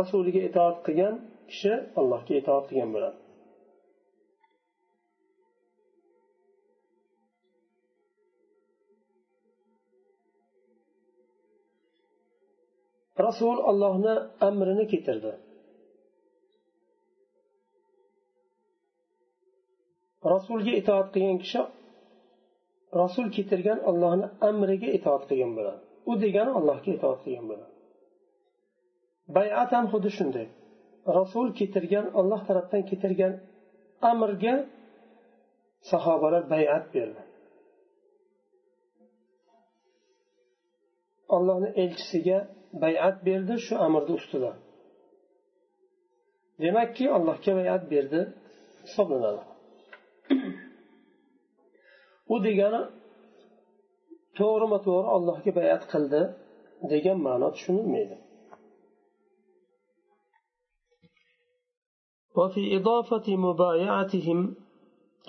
Rasuliga 0.00 0.40
itoat 0.48 0.76
qilgan 0.86 1.14
kishi 1.50 1.72
allohga 2.00 2.34
itoat 2.42 2.64
qilgan 2.68 2.90
bo'ladi. 2.96 3.18
Rasul 13.26 13.56
allohni 13.70 14.14
amrini 14.48 14.84
keltirdi. 14.92 15.32
Rasulga 20.34 20.72
itoat 20.80 21.08
qilgan 21.14 21.38
kishi 21.44 21.60
rasul 23.02 23.26
keltirgan 23.36 23.78
ollohni 23.90 24.26
amriga 24.48 24.88
itoat 24.98 25.22
qilgan 25.28 25.52
bo'ladi. 25.58 25.80
U 26.10 26.12
degani 26.24 26.52
allohga 26.58 26.90
itoat 26.98 27.20
qilgan 27.24 27.46
bo'ladi. 27.50 27.72
Bayat 29.36 29.70
ham 29.76 29.86
xuddi 29.92 30.10
shunday. 30.18 30.46
Rasul 31.18 31.46
keltirgan 31.58 32.06
olloh 32.18 32.40
tarafdan 32.48 32.82
keltirgan 32.90 33.32
amrga 34.10 34.54
sahobalar 35.90 36.44
bayat 36.54 36.84
berdi. 36.94 37.22
Ollohni 41.36 41.68
elchisiga 41.82 42.38
bayat 42.83 43.15
berdi 43.27 43.55
shu 43.65 43.73
amrni 43.85 44.13
ustida 44.19 44.51
demakki 46.63 47.05
allohga 47.17 47.51
bayat 47.59 47.83
berdi 47.93 48.21
hisoblanadi 48.85 49.43
u 52.33 52.35
degani 52.47 52.81
to'g'rima 54.39 54.77
to'g'ri 54.87 55.09
allohga 55.15 55.51
bayat 55.59 55.83
qildi 55.91 56.21
degan 56.91 57.17
ma'no 57.27 57.47
tushunilmaydi 57.55 58.17
وفي 62.39 62.77
إضافة 62.77 63.27
مبايعتهم 63.47 64.39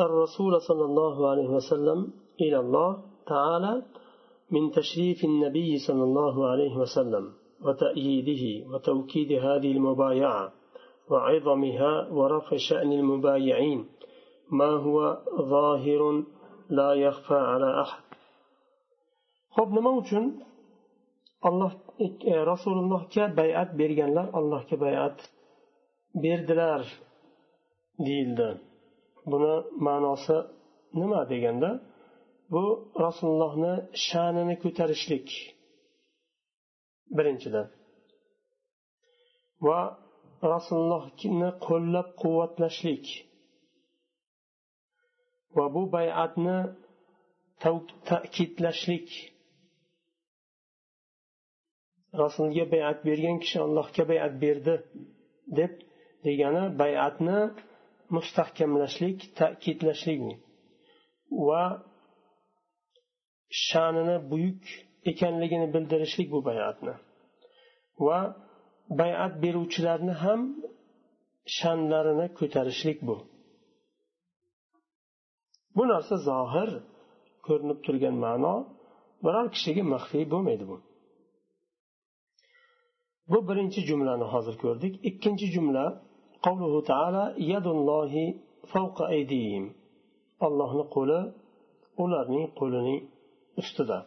الرسول 0.01 0.53
صلى 0.69 0.85
الله 0.91 1.31
عليه 1.31 1.49
وسلم 1.59 1.99
إلى 2.41 2.59
الله 2.65 2.91
تعالى 3.33 3.83
من 4.55 4.71
تشريف 4.71 5.25
النبي 5.25 5.79
صلى 5.87 6.03
الله 6.09 6.35
عليه 6.51 6.77
وسلم 6.77 7.25
وتأييده 7.65 8.45
وتوكيد 8.71 9.33
هذه 9.33 9.73
المبايعة 9.73 10.53
وعظمها 11.11 12.09
ورفع 12.11 12.57
شأن 12.57 12.93
المبايعين 12.93 13.89
ما 14.51 14.71
هو 14.85 15.19
ظاهر 15.55 16.25
لا 16.71 16.95
يخفى 16.95 17.35
على 17.35 17.83
أحد 17.83 18.03
خب 19.57 19.69
nima 19.77 19.91
uchun 20.01 20.25
alloh 21.49 21.73
rasulullohga 22.53 23.25
bayat 23.41 23.69
berganlar 23.81 24.27
allohga 24.39 24.77
bayat 24.85 25.17
berdilar 26.23 26.83
deyildi 28.07 28.49
buni 29.31 29.55
ma'nosi 29.87 30.39
nima 31.01 31.21
deganda 31.33 31.71
bu 32.53 32.65
rasulullohni 33.07 33.75
sha'nini 34.07 34.55
ko'tarishlik 34.65 35.29
birinchidan. 37.18 37.68
Va 39.68 39.80
rasulullohni 40.54 41.50
qo'llab 41.68 42.08
quvvatlashlik 42.22 43.06
va 45.58 45.66
bu 45.76 45.82
bay'atni 45.96 46.60
ta'kidlashlik. 48.10 49.10
Rasulga 52.24 52.66
bay'at 52.74 53.00
bergan 53.08 53.38
kishi 53.44 53.58
allohga 53.66 54.04
bay'at 54.12 54.34
berdi 54.44 54.76
deb 55.60 55.74
degani 56.26 56.64
bay'atni 56.82 57.40
mustahkamlashlik 58.16 59.20
ta'kidlashlik. 59.40 60.22
Va 61.48 61.64
sha'nini 63.66 64.18
buyuk 64.32 64.64
ekanligini 65.12 65.68
bildirishlik 65.74 66.32
bu 66.32 66.40
bay'atni. 66.46 66.94
Va 68.06 68.20
bay'at 68.90 69.34
beruvchilarni 69.44 70.14
ham 70.24 70.42
sha'nlarini 71.58 72.28
ko'tarishlik 72.40 72.98
bu. 73.08 73.18
Bu 75.76 75.84
narsa 75.92 76.16
zohir 76.30 76.70
ko'rinib 77.48 77.80
turgan 77.86 78.16
ma'no 78.26 78.56
biror 79.26 79.48
kishiga 79.56 79.84
maxfiy 79.94 80.26
bo'lmaydi 80.34 80.66
bu. 80.72 80.78
Bu 83.32 83.40
birinchi 83.50 83.80
jumlani 83.90 84.26
hozir 84.34 84.56
ko'rdik. 84.64 84.94
Ikkinchi 85.10 85.48
jumla 85.56 85.86
qavluhu 86.46 86.80
taala 86.92 87.24
yadullohi 87.52 88.26
favqa 88.74 89.04
aydihim. 89.16 89.66
Allohni 90.46 90.86
qo'li 90.96 91.20
ularning 92.04 92.46
qo'lining 92.60 93.00
ustida. 93.62 94.00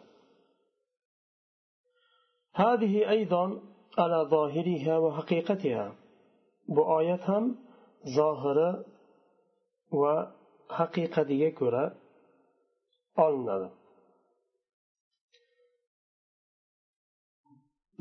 هذه 2.53 3.09
أيضا 3.09 3.61
على 3.97 4.27
ظاهرها 4.29 4.97
وحقيقتها 4.97 5.95
ham 7.27 7.57
zohiri 8.15 8.69
va 9.91 10.15
haqiqatiga 10.77 11.49
ko'ra 11.59 11.83
olinadi 13.17 13.69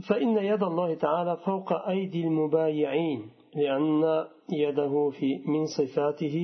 فإن 0.09 0.37
يد 0.37 0.63
الله 0.63 0.95
تعالى 0.95 1.37
فوق 1.37 1.73
أيدي 1.73 2.21
المبايعين 2.25 3.31
لأن 3.55 4.03
يده 4.53 5.11
في 5.11 5.29
من 5.47 5.67
صفاته 5.67 6.37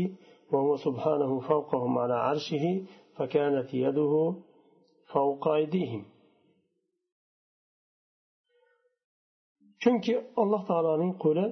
وهو 0.53 0.77
سبحانه 0.77 1.40
فوقهم 1.40 1.99
على 1.99 2.14
عرشه 2.14 2.85
فكانت 3.16 3.75
يده 3.75 4.35
فوق 5.12 5.49
أيديهم. 5.49 6.05
Chunki 9.82 10.14
alloh 10.42 10.62
taoloning 10.70 11.12
qo'li 11.24 11.46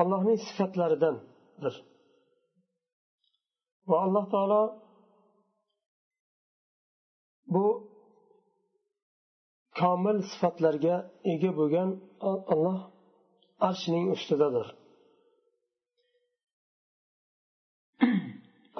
allohning 0.00 0.38
sifatlaridandir. 0.48 1.74
Va 3.88 3.96
alloh 4.06 4.26
taolo 4.34 4.62
bu 7.54 7.66
komil 9.80 10.18
sifatlarga 10.30 10.96
ega 11.32 11.50
bo'lgan 11.58 11.90
alloh 12.54 12.78
arshining 13.68 14.06
ustidadir 14.16 14.66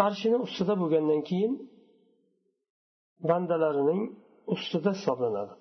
arshini 0.06 0.38
ustida 0.46 0.74
bo'lgandan 0.82 1.20
keyin 1.30 1.52
bandalarining 3.29 4.01
ustida 4.53 4.91
hisoblanadi 4.97 5.53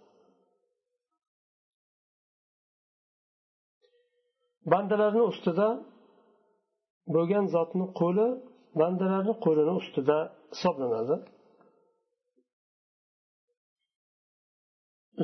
bandalarni 4.73 5.23
ustida 5.33 5.69
bo'lgan 7.15 7.45
zotni 7.55 7.87
qo'li 8.01 8.27
bandalarni 8.81 9.35
qo'lini 9.45 9.73
ustida 9.81 10.19
hisoblanadi 10.55 11.17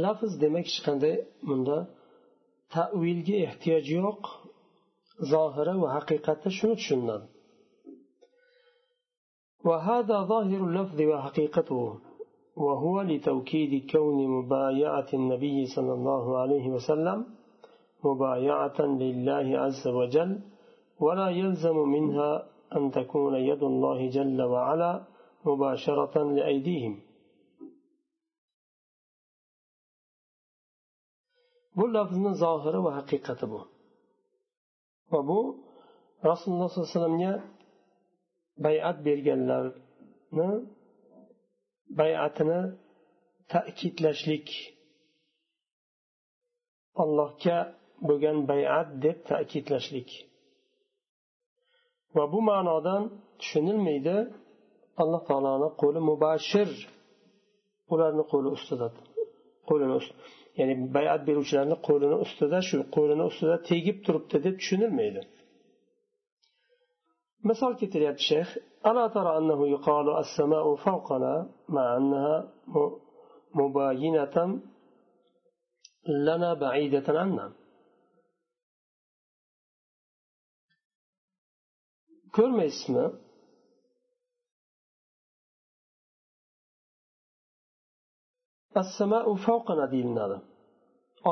lafz 0.05 0.33
demak 0.43 0.67
hech 0.69 0.81
qanday 0.87 1.15
bunda 1.49 1.79
tavilga 2.75 3.37
ehtiyoj 3.47 3.85
yo'q 3.99 4.23
zohiri 5.33 5.75
va 5.83 5.89
haqiqati 5.97 6.49
shuni 6.59 6.75
tushuniladi 6.81 7.27
وهذا 9.69 10.17
ظاهر 10.33 10.61
اللفظ 10.69 10.99
وحقيقته 11.11 11.81
وهو 12.56 13.02
لتوكيد 13.02 13.92
كون 13.92 14.28
مبايعة 14.28 15.08
النبي 15.14 15.66
صلى 15.66 15.94
الله 15.94 16.38
عليه 16.38 16.70
وسلم 16.70 17.26
مبايعة 18.04 18.82
لله 18.82 19.60
عز 19.60 19.88
وجل 19.88 20.40
ولا 21.00 21.30
يلزم 21.30 21.78
منها 21.78 22.32
أن 22.76 22.92
تكون 22.92 23.36
يد 23.36 23.64
الله 23.64 24.10
جل 24.10 24.42
وعلا 24.42 25.04
مباشرة 25.46 26.24
لأيديهم. 26.24 26.96
bu 31.78 31.86
lafzni 31.94 32.32
zohiri 32.44 32.80
va 32.86 32.92
haqiqati 32.98 33.46
bu 33.52 33.60
va 35.12 35.20
bu 35.30 35.40
rasululloh 36.30 36.70
sollallohu 36.70 36.88
alayhi 36.88 37.00
vasallamga 37.00 37.34
bayat 38.66 38.98
berganlarni 39.08 40.48
bayatini 42.00 42.62
ta'kidlashlik. 43.54 44.48
Allohga 47.04 47.58
bo'lgan 48.08 48.38
bayat 48.52 48.88
deb 49.04 49.18
ta'kidlashlik. 49.32 50.10
Va 52.16 52.24
bu 52.34 52.40
ma'nodan 52.50 53.04
tushunilmaydi 53.40 54.18
alloh 55.02 55.22
taoloni 55.30 55.70
qo'li 55.82 56.00
mubashir 56.10 56.70
ularni 57.94 58.24
qo'li 58.32 58.50
ustida 58.58 58.88
qo'lini 59.70 59.98
ya'ni 60.60 60.76
bayat 60.98 61.22
beruvchilarni 61.28 61.78
qo'lini 61.88 62.18
ustida 62.26 62.60
shu 62.70 62.78
qo'lini 62.96 63.24
ustida 63.32 63.56
tegib 63.70 63.98
turibdi 64.06 64.38
deb 64.46 64.56
tushunilmaydi. 64.62 65.22
misol 67.49 67.73
keltiryapti 67.81 68.25
shayx 68.33 68.49
ألا 68.91 69.07
ترى 69.17 69.39
أنه 69.39 69.61
يقال 69.69 70.07
السماء 70.25 70.67
فوقنا 70.85 71.35
مع 71.69 71.87
أنها 71.97 72.37
مباينة 73.55 74.37
لنا 76.27 76.51
بعيدة 76.55 77.09
عنا 77.21 77.47
ko'rmaysizmi 82.37 83.05
assamau 88.81 89.35
fawqana 89.47 89.87
deyiladi 89.95 90.37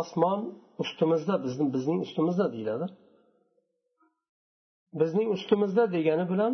osmon 0.01 0.41
ustimizda 0.83 1.35
bizni 1.45 1.67
bizning 1.75 1.99
ustimizda 2.07 2.47
deyiladi 2.55 2.87
Bizning 5.00 5.28
ustimizda 5.36 5.84
degani 5.96 6.26
bilan 6.32 6.54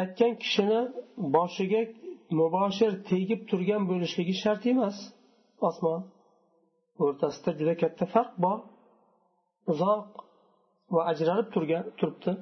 aytgan 0.00 0.32
kishini 0.42 0.80
boshiga 1.36 1.82
muboshir 2.38 2.92
tegib 3.10 3.40
turgan 3.50 3.82
bo'lishligi 3.90 4.34
shart 4.42 4.62
emas. 4.72 4.96
Osmon 5.68 6.00
o'rtasida 7.04 7.50
juda 7.58 7.74
katta 7.82 8.04
farq 8.14 8.32
bor. 8.44 8.58
Uzoq 9.72 10.08
va 10.94 11.00
ajralib 11.12 11.48
turgan 11.54 11.84
turibdi. 11.98 12.32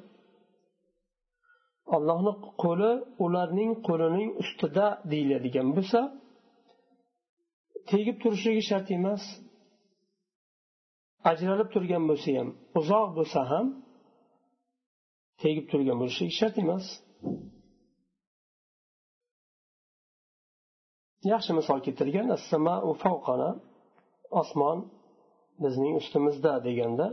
Allohni 1.96 2.33
qo'li 2.62 2.92
ularning 3.24 3.72
qo'lining 3.88 4.31
ustida 4.42 4.87
deyiladigan 5.12 5.68
bo'lsa 5.76 6.00
tegib 7.90 8.16
turishligi 8.22 8.62
shart 8.70 8.88
emas. 8.98 9.22
ajralib 11.32 11.70
turgan 11.74 12.04
bo'lsa 12.10 12.30
ham 12.38 12.50
uzoq 12.80 13.10
bo'lsa 13.18 13.41
ham 13.52 13.68
tegib 15.41 15.65
turgan 15.72 15.98
bo'lishligi 16.02 16.34
shart 16.39 16.56
emas 16.63 16.86
yaxshi 21.32 21.52
misol 21.60 21.80
keltirgan 21.86 22.28
osmon 24.41 24.80
bizning 25.63 25.94
ustimizda 26.02 26.54
deganda 26.68 27.08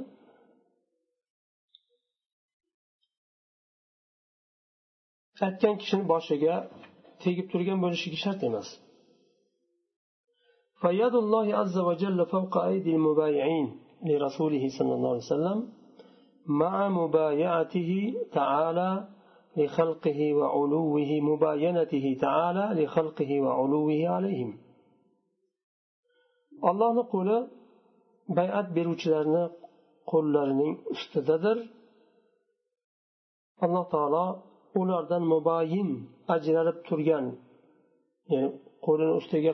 aytgan 5.46 5.74
kishini 5.83 6.05
boshiga 6.12 6.55
tegib 7.24 7.46
turgan 7.52 7.78
bo'lishligi 7.85 8.18
shart 8.26 8.42
emas 8.50 8.68
فيد 10.83 11.14
الله 11.24 11.46
عز 11.61 11.76
وجل 11.88 12.18
فوق 12.35 12.55
أيدي 12.70 12.92
المبايعين 12.96 13.66
لرسوله 14.09 14.64
صلى 14.78 14.92
الله 14.94 15.11
عليه 15.14 15.28
وسلم 15.31 15.59
مع 16.46 16.88
مبايعته 16.88 17.90
تعالى 18.38 18.90
لخلقه 19.57 20.20
وعلوه 20.38 21.11
مباينته 21.31 22.16
تعالى 22.20 22.64
لخلقه 22.83 23.31
وعلوه 23.44 24.09
عليهم 24.14 24.50
allohni 26.70 27.05
qo'li 27.14 27.38
bayat 28.38 28.66
beruvchilarni 28.76 29.44
qo'llarining 30.11 30.72
ustidadir 30.94 31.59
alloh 33.64 33.85
taolo 33.94 34.26
ulardan 34.81 35.24
muboyin 35.35 35.90
ajralib 36.35 36.78
turgan 36.88 37.26
ya'ni 38.33 38.48
qo'lini 38.87 39.14
ustiga 39.20 39.52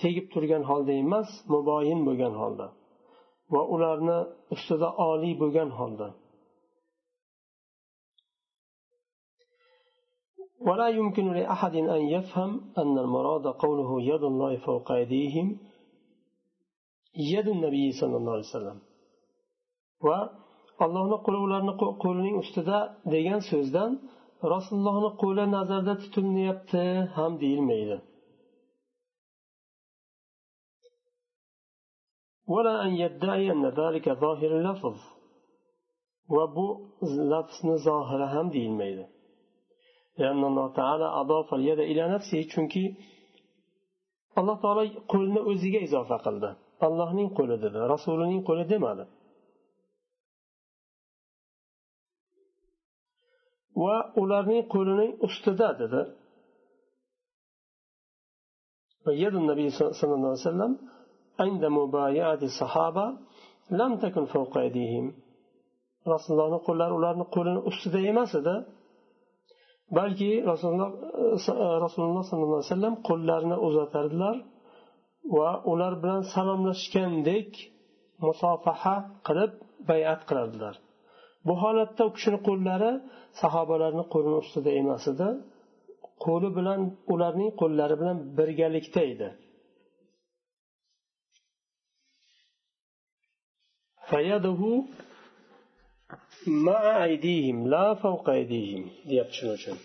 tegib 0.00 0.26
turgan 0.34 0.62
holda 0.70 0.92
emas 1.04 1.28
muboyin 1.54 2.00
bo'lgan 2.08 2.34
holda 2.42 2.66
va 3.54 3.62
ularni 3.74 4.18
ustida 4.54 4.88
oliy 5.10 5.34
bo'lgan 5.42 5.70
holda 5.80 6.08
ولا 10.68 10.88
يمكن 10.98 11.26
لأحد 11.38 11.74
أن 11.96 12.02
يفهم 12.16 12.50
أن 12.82 12.94
المراد 13.04 13.46
قوله 13.64 13.90
يد 14.10 14.22
الله 14.32 14.52
فوق 14.66 14.86
أيديهم 15.00 15.46
يد 17.34 17.46
النبي 17.56 17.86
صلى 18.00 18.16
الله 18.18 18.32
عليه 18.36 18.50
وسلم 18.52 18.78
allohni 20.84 21.16
qo'li 21.26 21.38
ularni 21.46 21.72
qo'lining 22.04 22.36
ustida 22.42 22.78
degan 23.14 23.40
so'zdan 23.50 23.90
rasulullohni 24.54 25.10
qo'li 25.22 25.44
nazarda 25.56 25.94
tutilyapti 26.02 26.84
ham 27.16 27.32
deyilmaydi 27.42 27.96
ولا 32.46 32.74
أن 32.84 32.90
يدعي 33.04 33.52
أن 33.52 33.66
ذلك 33.66 34.08
ظاهر 34.08 34.50
اللفظ 34.58 34.96
وبو 36.36 36.66
لفظ 37.32 37.66
ظاهر 37.88 38.20
هم 38.34 38.50
deyilmaydi 38.50 39.06
لأن 40.18 40.44
الله 40.44 40.72
تعالى 40.72 41.04
أضاف 41.04 41.54
اليد 41.54 41.78
إلى 41.78 42.02
نفسه 42.14 42.42
chunki 42.52 42.96
alloh 44.38 44.56
taolo 44.62 44.82
qo'lni 45.12 45.40
o'ziga 45.50 45.80
izofa 45.86 46.16
qildi 46.26 46.50
allohning 46.86 47.28
qo'li 47.38 47.56
dedi 47.64 47.78
rasulining 47.94 48.42
qo'li 48.48 48.64
demadi 48.72 49.04
va 53.82 53.96
ularning 54.22 54.62
qo'lining 54.74 55.12
ustida 55.26 55.70
dedi 55.82 56.02
يد 59.24 59.34
النبي 59.42 59.66
صلى 60.00 60.14
الله 60.16 60.30
عليه 60.34 60.48
وسلم 60.48 60.72
عند 61.40 61.62
مبايعة 61.78 62.40
الصحابة 62.50 63.06
لم 63.80 63.92
تكن 64.02 64.24
فوق 64.34 64.52
أيديهم 64.64 65.06
rasulullohni 66.14 66.58
qo'llari 66.68 66.92
ularni 66.98 67.24
qo'lini 67.34 67.60
ustida 67.70 67.98
emas 68.12 68.30
edi 68.40 68.54
balki 69.98 70.30
rasululloh 70.50 70.90
rasululloh 71.84 72.22
sollallohu 72.30 72.58
alayhi 72.60 72.70
vasallam 72.72 72.94
qo'llarini 73.08 73.56
uzatardilar 73.68 74.36
va 75.36 75.50
ular 75.72 75.92
bilan 76.02 76.22
salomlashgandek 76.34 77.50
musofaha 78.26 78.94
qilib 79.26 79.52
bayat 79.90 80.20
qilardilar 80.28 80.74
bu 81.46 81.54
holatda 81.62 82.02
u 82.08 82.10
kishini 82.16 82.38
qo'llari 82.48 82.92
sahobalarni 83.40 84.04
qo'lini 84.12 84.36
ustida 84.42 84.70
emas 84.82 85.04
edi 85.12 85.28
qo'li 86.24 86.48
bilan 86.58 86.80
ularning 87.14 87.50
qo'llari 87.60 87.94
bilan 88.00 88.16
birgalikda 88.38 89.02
edi 89.12 89.28
fayaduhu 94.09 94.71
ma 96.65 96.79
aydihim 97.05 97.57
la 97.73 97.85
favqa 98.03 98.29
aydihim 98.39 98.83
deyapti 99.09 99.35
shuning 99.37 99.57
uchun 99.59 99.77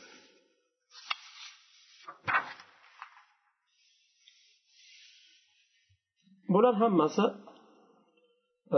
bular 6.53 6.75
hammasi 6.83 7.27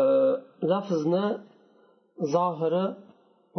e, 0.00 0.02
lafzni 0.70 1.26
zohiri 2.34 2.86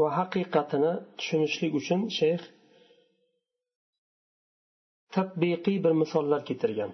va 0.01 0.09
haqiqatini 0.17 0.93
tushunishlik 1.17 1.73
uchun 1.81 2.01
shayx 2.19 2.41
tatbiqiy 5.15 5.77
bir 5.85 5.93
misollar 6.01 6.41
keltirgan 6.49 6.91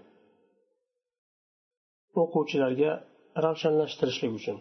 o'quvchilarga 2.22 2.92
ravshanlashtirishlik 3.46 4.34
uchun 4.40 4.58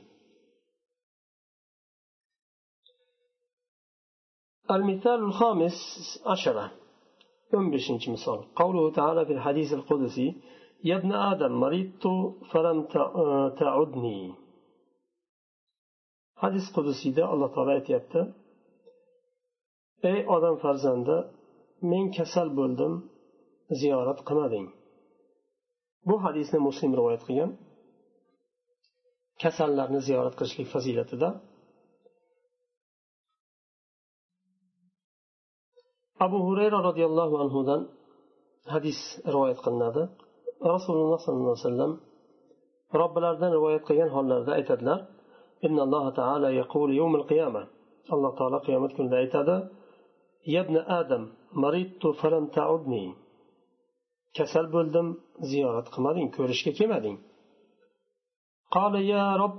المثال 4.71 5.19
الخامس 5.29 5.77
عشرة 6.25 6.71
أم 7.53 7.71
بشنش 7.71 8.09
مثال 8.09 8.39
قوله 8.55 8.91
تعالى 8.91 9.25
في 9.25 9.33
الحديث 9.33 9.73
القدسي 9.73 10.27
يا 10.83 10.95
ابن 10.95 11.11
آدم 11.31 11.51
مرضت 11.63 12.05
فلم 12.51 12.77
تعدني 13.59 14.19
hadis 16.43 16.65
qudusiyda 16.75 17.23
alloh 17.33 17.49
taolo 17.55 17.71
aytyapti 17.77 18.21
ey 20.11 20.19
odam 20.35 20.55
farzandi 20.63 21.17
men 21.91 22.05
kasal 22.17 22.47
bo'ldim 22.59 22.93
ziyorat 23.81 24.19
qilmading 24.27 24.67
bu 26.09 26.15
hadisni 26.25 26.59
muslim 26.67 26.91
rivoyat 26.99 27.23
qilgan 27.27 27.51
kasallarni 29.43 29.99
ziyorat 30.07 30.35
qilishlik 30.39 30.67
fazilatida 30.75 31.29
abu 36.24 36.38
hurayra 36.46 36.78
roziyallohu 36.88 37.34
anhudan 37.44 37.80
hadis 38.74 38.98
rivoyat 39.34 39.58
qilinadi 39.64 40.02
rasululloh 40.72 41.18
sollallohu 41.24 41.54
alayhi 41.54 41.66
vasallam 41.66 41.92
robbilaridan 43.00 43.50
rivoyat 43.56 43.82
qilgan 43.88 44.10
hollarida 44.16 44.52
aytadilar 44.58 44.98
alloh 45.84 46.04
taolo 46.20 46.48
yaqul 46.60 46.88
yawmil 47.00 47.24
qiyama 47.30 47.62
alloh 48.14 48.32
taolo 48.38 48.58
qiyomat 48.66 48.92
kunida 48.96 49.16
aytadi 49.22 49.56
yabna 50.56 50.80
adam 51.00 51.22
maridtu 51.62 52.08
falam 52.20 52.44
taudni 52.58 53.04
kasal 54.36 54.66
bo'ldim 54.74 55.06
ziyorat 55.50 55.86
qilmading 55.94 56.28
ko'rishga 56.36 56.72
kelmading 56.80 57.18
قال 58.76 58.94
يا 59.14 59.26
رب 59.42 59.58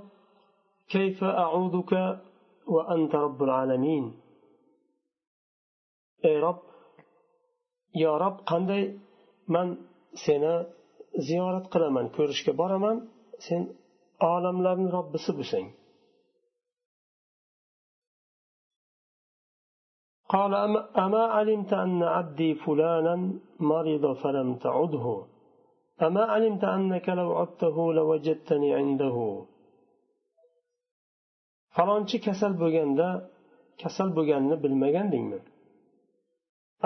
كيف 0.94 1.18
أعوذك 1.44 1.92
وأنت 2.74 3.14
رب 3.26 3.40
العالمين 3.42 4.04
ey 6.29 6.37
rob 6.45 6.57
yo 8.03 8.11
rob 8.23 8.35
qanday 8.51 8.83
man 9.53 9.67
seni 10.23 10.53
ziyorat 11.27 11.65
qilaman 11.73 12.05
ko'rishga 12.15 12.53
boraman 12.61 12.97
sen 13.45 13.61
olamlarni 14.33 14.89
robbisi 14.97 15.31
bo'lsang 15.39 15.67
قال 20.33 20.53
أما 21.05 21.23
علمت 21.37 21.71
أن 21.85 21.99
عبدي 22.15 22.49
فلانا 22.63 23.15
مرض 23.71 24.05
فلم 24.23 24.49
تعده 24.65 25.05
أما 26.07 26.23
علمت 26.33 26.63
أنك 26.77 27.07
لو 27.19 27.29
عدته 27.39 27.77
لوجدتني 27.97 28.69
عنده 28.79 29.17
falonchi 31.75 32.17
kasal 32.27 32.53
bo'lganda 32.61 33.07
kasal 33.81 34.09
bo'lganini 34.17 34.57
bilmagandingmi 34.63 35.39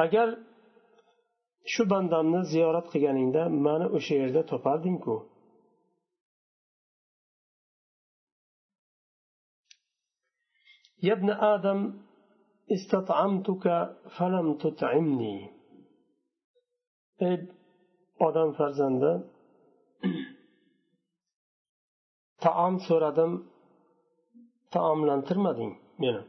agar 0.03 0.29
shu 1.73 1.81
bandamni 1.91 2.41
ziyorat 2.51 2.87
qilganingda 2.93 3.43
mani 3.65 3.87
o'sha 3.97 4.15
yerda 4.21 4.41
topardingku 4.51 5.15
يا 11.07 11.13
ابن 11.17 11.29
آدم 11.53 11.79
استطعمتك 12.75 13.65
فلم 14.17 14.47
تطعمني 14.63 15.35
ey 17.27 17.35
odam 18.27 18.49
farzandi 18.57 19.11
taom 22.43 22.75
so'radim 22.87 23.31
taomlantirmading 24.73 25.73
meni 26.01 26.23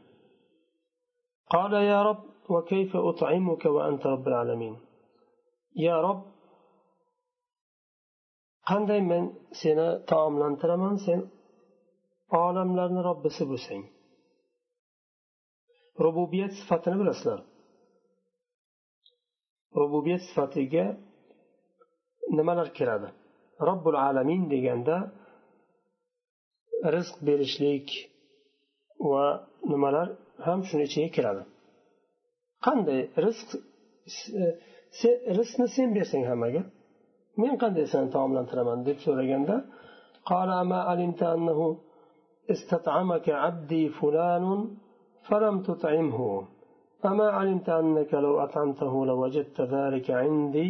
قال 1.53 1.73
يا 1.73 1.99
رب 2.09 2.21
وكيف 2.53 2.91
أطعمك 2.95 3.63
وأنت 3.65 4.03
رب 4.13 4.25
العالمين 4.27 4.75
يا 5.87 5.95
رب 6.07 6.21
qanday 8.69 9.01
men 9.11 9.23
seni 9.61 9.87
taomlantiraman 10.11 10.95
sen 11.05 11.19
olamlarni 12.43 13.01
robbisi 13.09 13.43
bo'lsang 13.51 13.83
rububiyat 16.05 16.51
sifatini 16.59 16.97
bilasizlar 17.01 17.39
rububiyat 19.81 20.21
sifatiga 20.27 20.85
nimalar 22.37 22.67
kiradi 22.77 23.09
robbil 23.67 23.95
alamin 24.07 24.41
deganda 24.53 24.97
rizq 26.95 27.15
berishlik 27.27 27.87
va 29.11 29.25
nimalar 29.71 30.07
ham 30.45 30.59
shuni 30.67 30.83
ichiga 30.89 31.09
kiradi 31.17 31.43
qanday 32.65 33.01
rizq 33.25 33.49
rizqni 35.37 35.67
sen 35.75 35.89
bersang 35.97 36.23
hammaga 36.31 36.61
men 37.41 37.53
qanday 37.63 37.85
seni 37.93 38.07
taomlantiraman 38.15 38.79
deb 38.87 38.97
so'raganda 39.05 39.57
قال 40.31 40.49
أما 40.63 40.79
علمت 40.89 41.21
أنه 41.35 41.59
استطعمك 42.53 43.27
عبدي 43.43 43.83
فلان 43.99 44.45
فلم 45.27 45.55
تطعمه 45.69 46.47
أما 47.09 47.27
علمت 47.37 47.69
أنك 47.69 48.11
لو 48.25 48.33
أطعمته 48.45 48.93
لوجدت 49.09 49.57
ذلك 49.75 50.07
عندي 50.23 50.69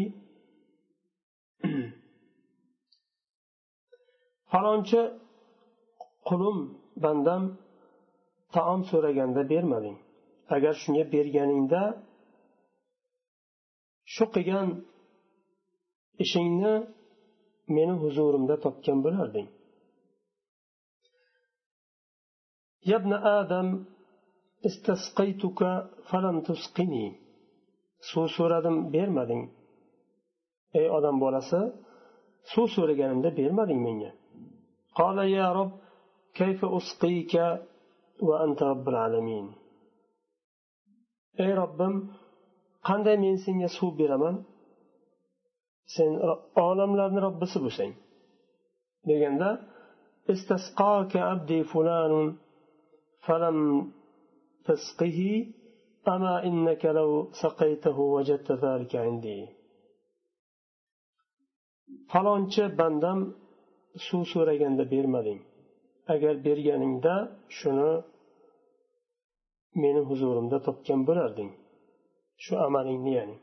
falonchi 4.52 5.02
qulim 6.30 6.58
bandam 7.04 7.44
taom 8.56 8.80
so'raganda 8.92 9.42
bermading 9.52 9.98
agar 10.56 10.74
shunga 10.82 11.04
berganingda 11.14 11.82
shu 14.14 14.24
qilgan 14.36 14.68
ishingni 16.24 16.74
meni 17.76 17.94
huzurimda 18.02 18.56
topgan 18.66 19.00
bo'larding 19.08 19.50
يا 22.90 22.96
ابن 23.02 23.14
آدم 23.40 23.68
استسقيتك 24.68 25.60
فلم 26.10 26.36
تسقني 26.48 27.08
suv 28.10 28.26
so'radim 28.36 28.78
bermading 28.94 29.44
ey 30.80 30.88
odam 30.98 31.16
bolasi 31.24 31.62
suv 32.52 32.66
so'raganimda 32.76 33.30
bermading 33.40 33.82
menga 33.88 34.12
قال 35.00 35.18
يا 35.40 35.48
رب 35.60 35.72
كيف 36.40 36.60
أسقيك 36.66 37.34
وأنت 38.28 38.60
رب 38.72 38.86
العالمين 38.90 39.46
ey 41.45 41.53
robbim 41.61 41.95
qanday 42.89 43.17
men 43.25 43.37
senga 43.45 43.69
suv 43.79 43.93
beraman? 44.01 44.37
Sen 45.95 46.11
olamlarni 46.69 47.21
robbisi 47.27 47.59
bo'lsang 47.65 47.93
deganda 49.09 49.49
istasqoka 50.33 51.21
abdi 51.33 51.59
fulanun 51.73 52.27
falam 53.27 53.59
tasqihi 54.67 55.33
ama 56.15 56.35
innaka 56.49 56.91
law 56.99 57.11
saqaytahu 57.43 58.03
wajadta 58.17 58.55
zalika 58.65 59.01
indi. 59.11 59.39
Falonchi 62.11 62.65
bandam 62.81 63.19
suv 64.07 64.23
so'raganda 64.33 64.85
bermading. 64.95 65.41
Agar 66.15 66.35
berganingda 66.47 67.15
shuni 67.59 67.91
من 69.77 69.83
meni 69.83 70.01
huzurimda 70.09 70.59
topgan 70.67 71.01
bo'larding. 71.07 71.51
شو 72.39 72.57
amalingni 72.57 73.15
يعني 73.15 73.39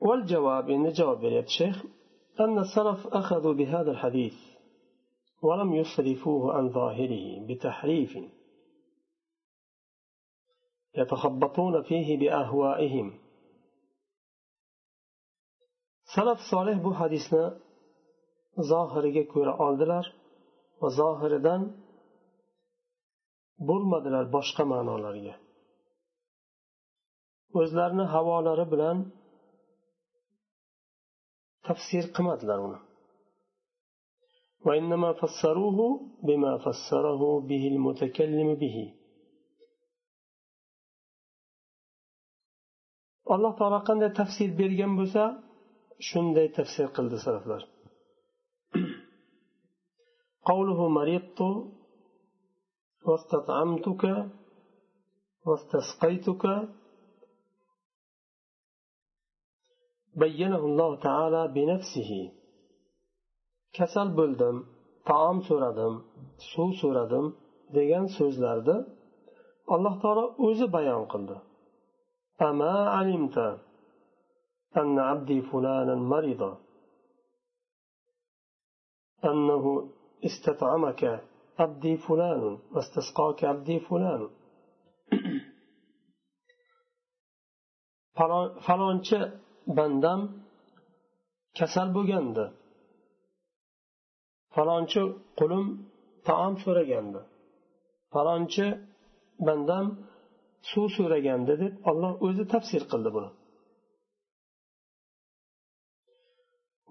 والجواب 0.00 0.70
إن 0.70 0.92
جواب 0.92 1.24
يا 1.24 1.44
شيخ 1.58 1.84
أن 2.40 2.58
السلف 2.58 3.06
أخذوا 3.06 3.54
بهذا 3.54 3.90
الحديث 3.90 4.34
ولم 5.42 5.74
يصرفوه 5.74 6.54
عن 6.54 6.68
ظاهره 6.68 7.46
بتحريف 7.46 8.18
يتخبطون 10.96 11.82
فيه 11.82 12.18
بأهوائهم 12.18 13.18
سلف 16.16 16.38
صالح 16.50 16.82
بو 16.82 16.94
حديثنا 16.94 17.60
ظاهر 18.70 19.04
يكور 19.04 19.70
ألدلر 19.70 20.12
وظاهر 20.82 21.36
دان 21.36 21.85
bo'lmadilar 23.69 24.25
boshqa 24.35 24.63
ma'nolarga 24.73 25.35
o'zlarini 27.59 28.05
havolari 28.13 28.65
bilan 28.73 28.97
tafsir 31.67 32.03
qilmadilar 32.15 32.59
uni 32.67 32.79
وإنما 34.67 35.09
فسروه 35.21 35.79
بما 36.27 36.51
فسره 36.65 37.21
به 37.49 37.63
المتكلم 37.73 38.49
به 38.61 38.77
alloh 43.35 43.53
taolo 43.59 43.79
qanday 43.89 44.11
tafsir 44.19 44.49
bergan 44.59 44.91
bo'lsa 44.99 45.23
shunday 46.09 46.47
tafsir 46.57 46.87
qildi 46.95 47.17
salaflar 47.25 47.61
قوله 50.49 50.79
مرضت 50.97 51.39
واستطعمتك 53.07 54.03
واستسقيتك 55.47 56.43
بينه 60.23 60.61
الله 60.69 60.91
تعالى 61.07 61.41
بنفسه 61.55 62.11
kasal 63.77 64.09
bo'ldim 64.19 64.55
taom 65.09 65.37
so'radim 65.47 65.93
suv 66.51 66.69
so'radim 66.81 67.25
degan 67.75 68.05
so'zlarni 68.17 68.77
alloh 69.73 69.93
taolo 70.03 70.25
o'zi 70.47 70.65
bayon 70.75 71.03
qildi 71.11 71.37
ama 72.49 72.71
alimta 72.99 73.47
أن 74.77 74.99
عبدي 74.99 75.41
فلانا 75.41 75.95
مرض 75.95 76.57
أنه 79.25 79.93
استطعمك 80.25 81.23
عبدي 81.59 81.93
فلان 82.05 82.41
واستسقاك 82.73 83.39
عبدي 83.51 83.77
فلان 83.79 84.21
falonchi 88.65 89.19
bandam 89.77 90.21
kasal 91.57 91.87
bo'lgandi 91.95 92.45
falonchi 94.55 95.01
qulim 95.39 95.65
taom 96.27 96.53
so'ragandi 96.63 97.21
falonchi 98.13 98.65
bandam 99.47 99.85
suv 100.69 100.85
so'ragandi 100.97 101.53
deb 101.61 101.73
olloh 101.89 102.13
o'zi 102.25 102.43
tafsir 102.53 102.83
qildi 102.91 103.11
buni 103.17 103.31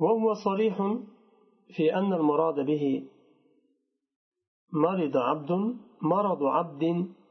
وهو 0.04 0.28
صريح 0.46 0.76
في 1.74 1.84
أن 1.98 2.12
المراد 2.20 2.58
به 2.70 2.84
مرض 4.72 5.16
عبد 5.16 5.50
مرض 6.02 6.42
عبد 6.58 6.84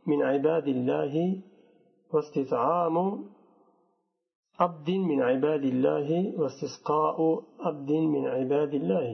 من 0.09 0.19
عباد 0.31 0.67
الله 0.67 1.13
واستطعام 2.13 2.97
عبد 4.59 4.89
من 5.09 5.21
عباد 5.29 5.63
الله 5.73 6.07
واستسقاء 6.39 7.17
عبد 7.59 7.91
من 8.13 8.23
عباد 8.35 8.73
الله 8.73 9.07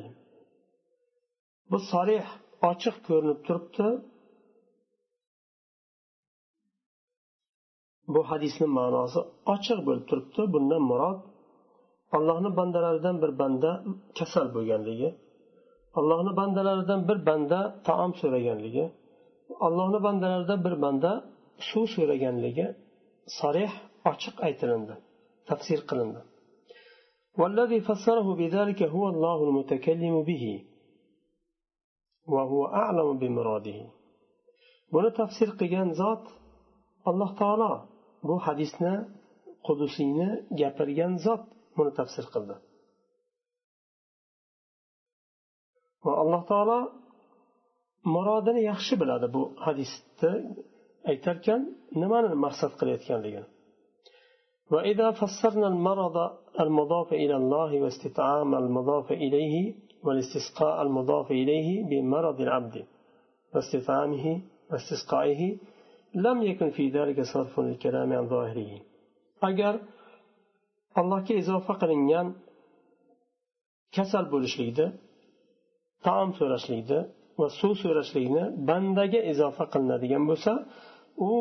bu 1.71 1.77
sarih 1.91 2.25
ochiq 2.69 2.95
ko'rinib 3.07 3.39
turibdi 3.47 3.87
bu 8.13 8.21
hadisni 8.29 8.67
ma'nosi 8.77 9.19
ochiq 9.53 9.79
bo'lib 9.87 10.05
turibdi 10.09 10.41
bundan 10.53 10.81
murod 10.89 11.19
allohni 12.17 12.49
bandalaridan 12.59 13.15
bir 13.23 13.31
banda 13.41 13.71
kasal 14.17 14.47
bo'lganligi 14.55 15.09
allohni 15.99 16.31
bandalaridan 16.39 17.01
bir 17.09 17.19
banda 17.29 17.59
taom 17.87 18.11
so'raganligi 18.21 18.85
allohni 19.67 19.99
bandalaridan 20.07 20.59
bir 20.65 20.75
banda 20.83 21.11
suv 21.69 21.85
so'raganligi 21.95 22.67
sarih 23.39 23.71
ochiq 24.11 24.35
aytilindi 24.47 24.95
tafsir 25.49 25.79
qilindi 25.89 26.21
والذي 27.41 27.79
فسره 27.89 28.27
بذلك 28.41 28.79
هو 28.95 29.03
الله 29.13 29.37
المتكلم 29.47 30.15
به 30.29 30.45
وهو 32.33 32.61
أعلم 32.81 33.09
بمراده 33.21 33.79
buni 34.93 35.09
tafsir 35.19 35.49
qilgan 35.59 35.89
zot 36.01 36.23
alloh 37.09 37.31
taolo 37.41 37.73
bu 38.27 38.35
hadisni 38.45 38.93
qudusiyni 39.67 40.29
gapirgan 40.59 41.13
zot 41.25 41.43
buni 41.77 41.91
tafsir 41.99 42.25
qildi 42.33 42.55
Va 46.04 46.12
alloh 46.22 46.42
taolo 46.50 46.78
murodini 48.14 48.62
yaxshi 48.70 48.94
biladi 49.00 49.26
bu 49.34 49.42
hadisni 49.66 50.32
aytarkan 51.10 51.60
nimani 52.00 52.28
maqsad 52.44 52.72
qilayotganligini. 52.80 53.48
وإذا 54.74 55.08
فسرنا 55.20 55.68
المرض 55.74 56.16
المضاف 56.64 57.08
إلى 57.22 57.36
الله 57.36 57.70
واستطعام 57.82 58.50
المضاف 58.54 59.12
إليه 59.12 59.54
والاستسقاء 60.04 60.76
المضاف 60.82 61.30
إليه 61.30 61.68
بمرض 61.90 62.38
العبد 62.46 62.76
واستطعامه 63.54 64.26
واستسقائه 64.70 65.42
لم 66.26 66.38
يكن 66.42 66.70
في 66.76 66.84
ذلك 66.96 67.18
صرف 67.34 67.60
للكلام 67.60 68.08
عن 68.12 68.24
ظاهره 68.34 68.72
أجر 69.42 69.74
allohga 71.00 71.34
izofa 71.42 71.74
qilingan 71.82 72.26
kasal 73.96 74.24
bo'lishlikda 74.32 74.86
taom 76.05 76.29
so'rashlikda 76.39 76.99
va 77.39 77.47
suv 77.59 77.73
so'rashlikni 77.83 78.43
bandaga 78.69 79.19
izofa 79.31 79.63
qilinadigan 79.73 80.23
bo'lsa 80.29 80.51
u 81.29 81.31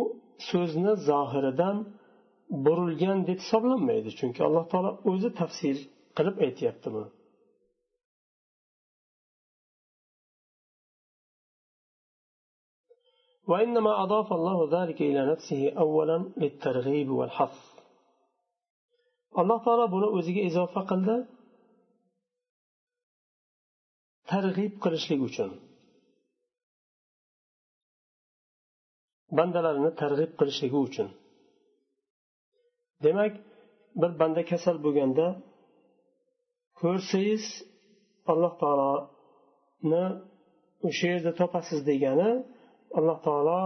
so'zni 0.48 0.92
zohiridan 1.08 1.76
burilgan 2.66 3.18
deb 3.28 3.38
hisoblanmaydi 3.44 4.10
chunki 4.18 4.40
alloh 4.48 4.64
taolo 4.72 4.90
o'zi 5.10 5.28
tafsir 5.40 5.76
qilib 6.16 6.36
aytyapti 6.46 6.88
buni 6.96 7.10
وإنما 13.50 13.92
أضاف 14.04 14.28
الله 14.38 14.58
ذلك 14.76 14.98
إلى 15.10 15.22
نفسه 15.32 15.60
أولا 15.84 16.18
للترغيب 16.42 17.08
والحث 17.18 17.56
alloh 19.40 19.58
taolo 19.66 19.86
buni 19.94 20.08
o'ziga 20.18 20.42
izofa 20.50 20.80
qildi 20.90 21.16
Targ'ib 24.31 24.73
qilishlik 24.83 25.21
uchun. 25.29 25.49
Bandalarini 29.37 29.91
targ'ib 30.01 30.31
qilishligi 30.39 30.77
uchun. 30.87 31.07
Demak 33.05 33.33
bir 34.01 34.11
banda 34.21 34.41
kasal 34.51 34.77
bo'lganda 34.85 35.25
ko'rsangiz 36.81 37.43
alloh 38.31 38.53
taoloni 38.61 40.03
o'sha 40.87 41.05
yerda 41.13 41.31
topasiz 41.41 41.79
degani 41.89 42.29
alloh 42.97 43.17
taolo 43.27 43.59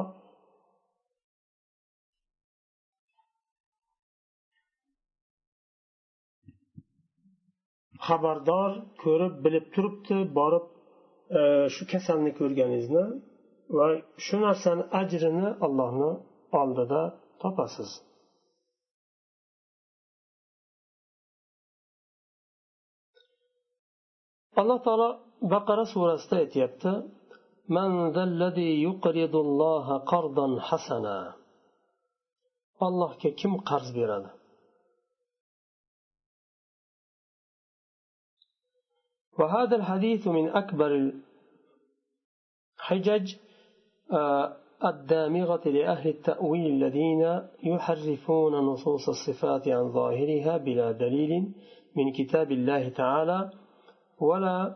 xabardor 8.05 8.71
ko'rib 9.03 9.33
bilib 9.45 9.65
turibdi 9.75 10.17
borib 10.37 10.65
e, 11.39 11.41
shu 11.75 11.83
kasalni 11.93 12.31
ko'rganingizni 12.39 13.05
va 13.77 13.87
shu 14.25 14.35
narsani 14.45 14.83
ajrini 15.01 15.47
allohni 15.65 16.11
oldida 16.61 17.01
topasiz. 17.41 17.91
Alloh 24.61 24.79
taolo 24.85 25.09
baqara 25.53 25.85
surasida 25.93 26.35
aytyapti 26.43 26.91
allohga 32.85 33.29
kim 33.39 33.53
qarz 33.69 33.89
beradi? 33.99 34.29
وهذا 39.39 39.75
الحديث 39.75 40.27
من 40.27 40.49
أكبر 40.49 41.11
الحجج 42.79 43.35
الدامغة 44.85 45.69
لأهل 45.69 46.09
التأويل 46.09 46.65
الذين 46.65 47.41
يحرفون 47.63 48.53
نصوص 48.53 49.09
الصفات 49.09 49.67
عن 49.67 49.91
ظاهرها 49.91 50.57
بلا 50.57 50.91
دليل 50.91 51.53
من 51.95 52.11
كتاب 52.11 52.51
الله 52.51 52.89
تعالى 52.89 53.51
ولا 54.21 54.75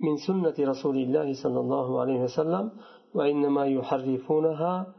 من 0.00 0.16
سنة 0.26 0.54
رسول 0.70 0.96
الله 0.96 1.32
صلى 1.42 1.60
الله 1.60 2.00
عليه 2.00 2.20
وسلم 2.20 2.70
وإنما 3.14 3.66
يحرفونها 3.66 4.94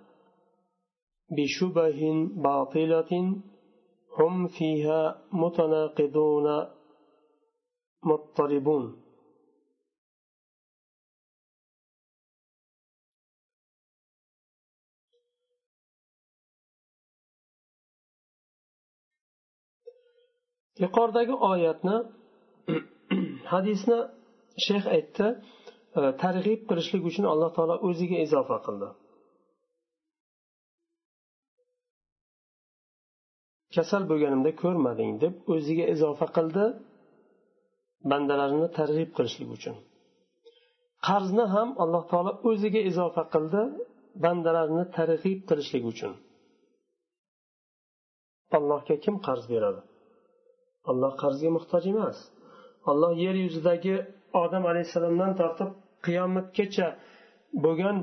بشبه 1.38 2.30
باطلة 2.36 3.36
هم 4.20 4.48
فيها 4.48 5.22
متناقضون 5.34 6.68
مضطربون. 8.04 9.02
Yuqoridagi 20.82 21.36
oyatni 21.52 21.98
hadisni 23.54 23.98
shayx 24.66 24.86
aytdi 24.96 25.28
э, 26.00 26.02
targ'ib 26.24 26.62
qilishlik 26.70 27.04
uchun 27.10 27.26
alloh 27.32 27.50
taolo 27.58 27.76
o'ziga 27.90 28.18
izofa 28.26 28.58
qildi. 28.66 28.90
Kasal 33.76 34.04
bo'lganimda 34.12 34.52
ko'rmading 34.64 35.12
deb 35.24 35.34
o'ziga 35.56 35.86
izofa 35.96 36.28
qildi. 36.38 36.66
Bandalarini 38.12 38.68
targ'ib 38.78 39.10
qilishlik 39.18 39.50
uchun. 39.58 39.76
Qarzni 41.08 41.46
ham 41.56 41.70
alloh 41.84 42.04
taolo 42.12 42.32
o'ziga 42.50 42.82
izofa 42.90 43.24
qildi 43.34 43.62
bandalarini 44.24 44.86
targ'ib 44.98 45.40
qilishlik 45.50 45.84
uchun. 45.92 46.14
Allohga 48.58 48.96
kim 49.04 49.16
qarz 49.28 49.44
beradi? 49.54 49.82
Alloh 50.92 51.14
qarzga 51.24 51.50
muhtoj 51.58 51.84
emas. 51.94 52.18
Alloh 52.92 53.12
yer 53.26 53.36
yuzidagi 53.46 53.96
odam 54.44 54.64
alayhissalomdan 54.72 55.32
tortib 55.40 55.70
qiyomatgacha 56.06 56.88
bo'lgan 57.64 57.98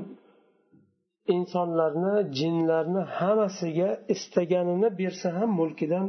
insonlarni 1.35 2.15
jinlarni 2.39 3.01
hammasiga 3.17 3.89
istaganini 4.13 4.89
bersa 4.99 5.27
ham 5.37 5.49
mulkidan 5.59 6.07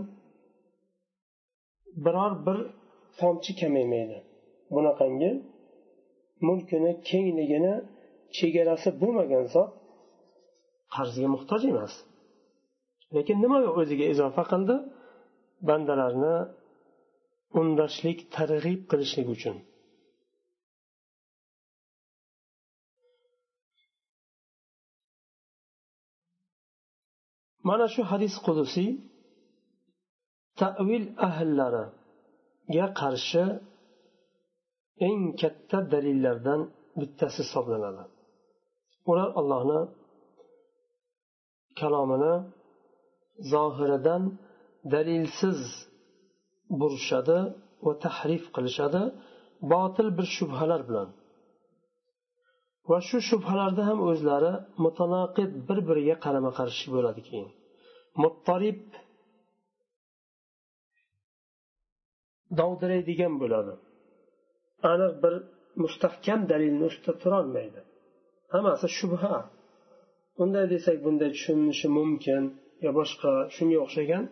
biror 2.04 2.32
bir 2.46 2.58
tomchi 3.20 3.52
kamaymaydi. 3.60 4.18
Bunaqangi 4.74 5.30
mulkini 6.46 6.92
kengligini 7.08 7.74
chegarasi 8.36 8.90
bo'lmagan 9.00 9.44
zot 9.54 9.70
qarzga 10.94 11.28
muhtoj 11.34 11.62
emas. 11.72 11.94
Lekin 13.14 13.36
nima 13.44 13.58
o'ziga 13.80 14.06
izofa 14.14 14.42
qildi? 14.52 14.76
Bandalarni 15.68 16.36
undashlik 17.60 18.18
targ'ib 18.36 18.80
qilishlik 18.90 19.28
uchun. 19.36 19.56
Mana 27.68 27.86
shu 27.94 28.02
hadis 28.10 28.34
qudusiy 28.46 28.90
tavil 30.60 31.04
ga 32.74 32.86
qarshi 33.00 33.44
eng 35.08 35.22
katta 35.40 35.78
dalillardan 35.92 36.60
bittasi 37.00 37.40
hisoblanadi. 37.44 38.02
Ular 39.10 39.28
allohni 39.40 39.80
kalomini 41.80 42.34
zohiridan 43.52 44.22
dalilsiz 44.94 45.60
burishadi 46.80 47.38
va 47.86 47.92
tahrif 48.04 48.44
qilishadi 48.56 49.02
botil 49.72 50.08
bir 50.18 50.26
shubhalar 50.36 50.80
bilan. 50.88 51.08
Va 52.90 52.98
shu 53.08 53.18
shubhalarda 53.30 53.82
ham 53.88 53.98
o'zlari 54.10 54.52
mutanaqid 54.84 55.50
bir 55.68 55.78
biriga 55.88 56.16
qarama 56.24 56.50
qarshi 56.58 56.86
bo'ladi 56.94 57.20
keyin. 57.28 57.48
Muttarib 58.22 58.80
dovdiraydigan 62.59 63.33
bo'ladi 63.41 63.73
aniq 64.91 65.13
bir 65.23 65.33
mustahkam 65.83 66.39
dalilni 66.51 66.83
ustida 66.89 67.13
turolmaydi 67.23 67.81
hammasi 68.53 68.87
shubha 68.99 69.35
unday 70.43 70.65
desak 70.73 70.97
bunday 71.05 71.29
tushunilishi 71.35 71.87
mumkin 71.97 72.43
yo 72.85 72.91
boshqa 72.99 73.31
shunga 73.55 73.77
o'xshagan 73.85 74.23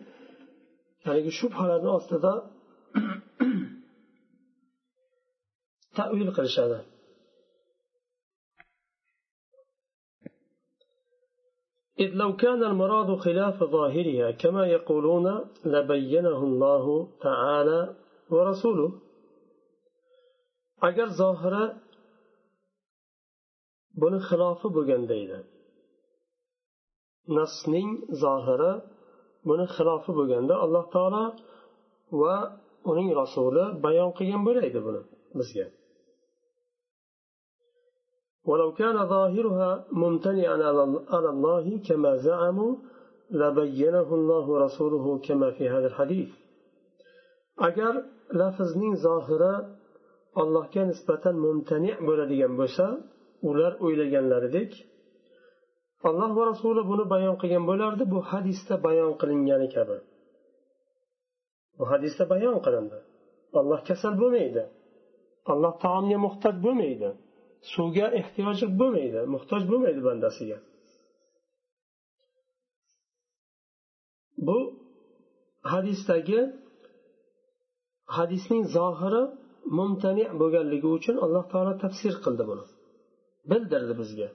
haligi 1.06 1.32
shubhalarni 1.40 1.90
ostida 1.98 2.32
tavil 5.98 6.30
qilishadi 6.38 6.80
إذ 12.04 12.10
لو 12.22 12.36
كان 12.36 12.60
المراد 12.70 13.10
خلاف 13.26 13.56
ظاهرها 13.76 14.30
كما 14.30 14.62
يقولون 14.66 15.26
لبينه 15.64 16.38
الله 16.48 16.84
تعالى 17.26 17.80
ورسوله 18.34 18.88
agar 20.88 21.08
zohiri 21.20 21.64
buni 24.00 24.18
xilofi 24.28 24.66
bo'lganda 24.76 25.14
edi 25.24 25.38
nasning 27.38 27.90
zohiri 28.22 28.72
buni 29.48 29.66
xilofi 29.76 30.10
bo'lganda 30.18 30.54
alloh 30.64 30.84
taolo 30.94 31.24
va 32.20 32.36
uning 32.90 33.08
rasuli 33.20 33.64
bayon 33.84 34.10
qilgan 34.18 34.42
bo'laydi 34.48 34.80
buni 34.86 35.02
bizga 35.38 35.66
ولو 38.50 38.68
كان 38.80 38.96
ظاهرها 39.14 39.70
ممتنعا 40.02 40.56
على 41.14 41.28
الله 41.34 41.66
كما 41.88 42.12
زعموا 42.26 42.72
لبينه 43.42 44.08
الله 44.18 44.44
ورسوله 44.54 45.04
كما 45.26 45.48
في 45.56 45.64
هذا 45.74 45.86
الحديث 45.86 46.30
agar 47.67 47.93
lafzning 48.39 48.93
zohiri 49.05 49.53
allohga 50.41 50.83
nisbatan 50.91 51.35
mumtani 51.45 51.91
bo'ladigan 52.07 52.53
bo'lsa 52.59 52.85
ular 53.49 53.71
o'ylaganlaridek 53.85 54.71
alloh 56.07 56.29
va 56.37 56.43
rasuli 56.51 56.81
buni 56.91 57.05
bayon 57.13 57.35
qilgan 57.41 57.63
bo'lardi. 57.71 58.03
Bu 58.13 58.19
hadisda 58.31 58.75
bayon 58.87 59.11
qilingani 59.21 59.67
kabi. 59.75 59.97
Bu 61.77 61.83
hadisda 61.91 62.23
bayon 62.33 62.57
qilindi. 62.65 62.97
Alloh 63.59 63.79
kasal 63.89 64.13
bo'lmaydi. 64.21 64.63
Alloh 65.51 65.73
taomga 65.85 66.17
muhtoj 66.25 66.55
bo'lmaydi. 66.65 67.09
Suvga 67.73 68.07
ehtiyoji 68.19 68.65
bo'lmaydi. 68.79 69.19
Muhtoj 69.35 69.61
bo'lmaydi 69.71 70.01
bandasiga. 70.09 70.57
Bu 74.47 74.57
hadisdagi 75.71 76.39
hadisning 78.17 78.63
zohiri 78.75 79.23
mumtani 79.77 80.23
bo'lganligi 80.41 80.87
uchun 80.97 81.15
alloh 81.25 81.43
taolo 81.51 81.73
tafsir 81.83 82.13
qildi 82.25 82.43
buni. 82.49 82.65
Bildirdi 83.51 83.95
bizga. 84.01 84.29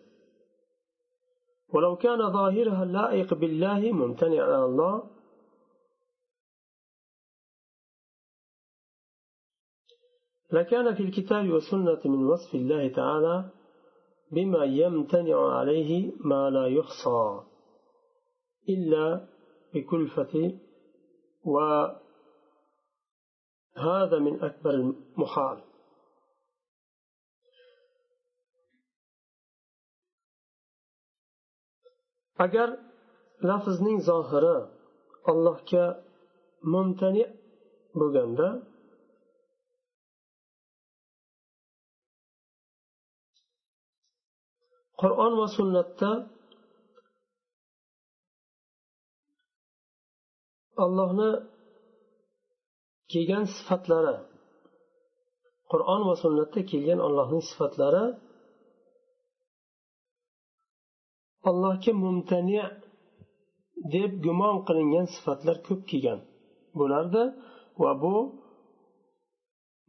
لكان 10.52 10.94
في 10.94 11.02
الكتاب 11.02 11.50
والسنة 11.50 12.02
من 12.04 12.26
وصف 12.26 12.54
الله 12.54 12.88
تعالى 12.88 13.50
بما 14.32 14.64
يمتنع 14.64 15.38
عليه 15.58 16.12
ما 16.30 16.50
لا 16.50 16.66
يحصى 16.66 17.40
إلا 18.68 19.26
بكلفة 19.74 20.34
وهذا 23.76 24.18
من 24.18 24.34
أكبر 24.44 24.70
المحال 24.70 25.58
agar 32.44 32.68
lafzning 33.48 33.98
zohiri 34.08 34.56
allohga 35.30 35.84
mumtani 36.72 37.24
bo'lganda 37.98 38.48
qur'on 45.00 45.32
va 45.40 45.46
sunnatda 45.58 46.10
allohni 50.84 51.30
kelgan 53.12 53.44
sifatlari. 53.56 54.16
Qur'on 55.70 56.00
va 56.08 56.14
sunnatda 56.22 56.60
kelgan 56.70 57.00
allohning 57.06 57.42
sifatlari. 57.50 58.04
Allohga 61.50 61.92
mumtani 62.04 62.60
deb 63.94 64.10
gumon 64.24 64.56
qilingan 64.66 65.06
sifatlar 65.14 65.56
ko'p 65.66 65.80
kelgan 65.90 66.20
bo'lardi 66.78 67.22
va 67.82 67.92
bu 68.02 68.14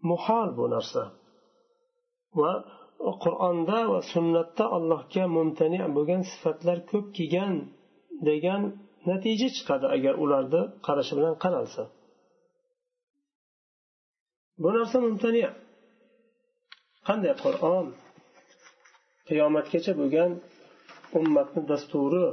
muhol 0.09 0.49
bu 0.57 0.65
narsa. 0.75 1.03
Va 2.39 2.51
qur'onda 3.23 3.79
va 3.91 3.99
sunnatda 4.13 4.65
allohga 4.77 5.23
mumtani 5.37 5.79
bo'lgan 5.97 6.21
sifatlar 6.31 6.77
ko'p 6.91 7.07
kelgan 7.17 7.53
degan 8.29 8.61
natija 9.09 9.47
chiqadi 9.57 9.85
agar 9.95 10.13
ularni 10.23 10.61
qarashi 10.85 11.13
bilan 11.17 11.35
qaralsa. 11.43 11.83
bu 14.62 14.68
narsa 14.76 14.96
mumtani 15.06 15.42
qanday 17.06 17.34
qur'on 17.44 17.86
qiyomatgacha 19.28 19.92
bo'lgan 20.00 20.30
ummatni 21.18 21.62
dasturi 21.70 22.26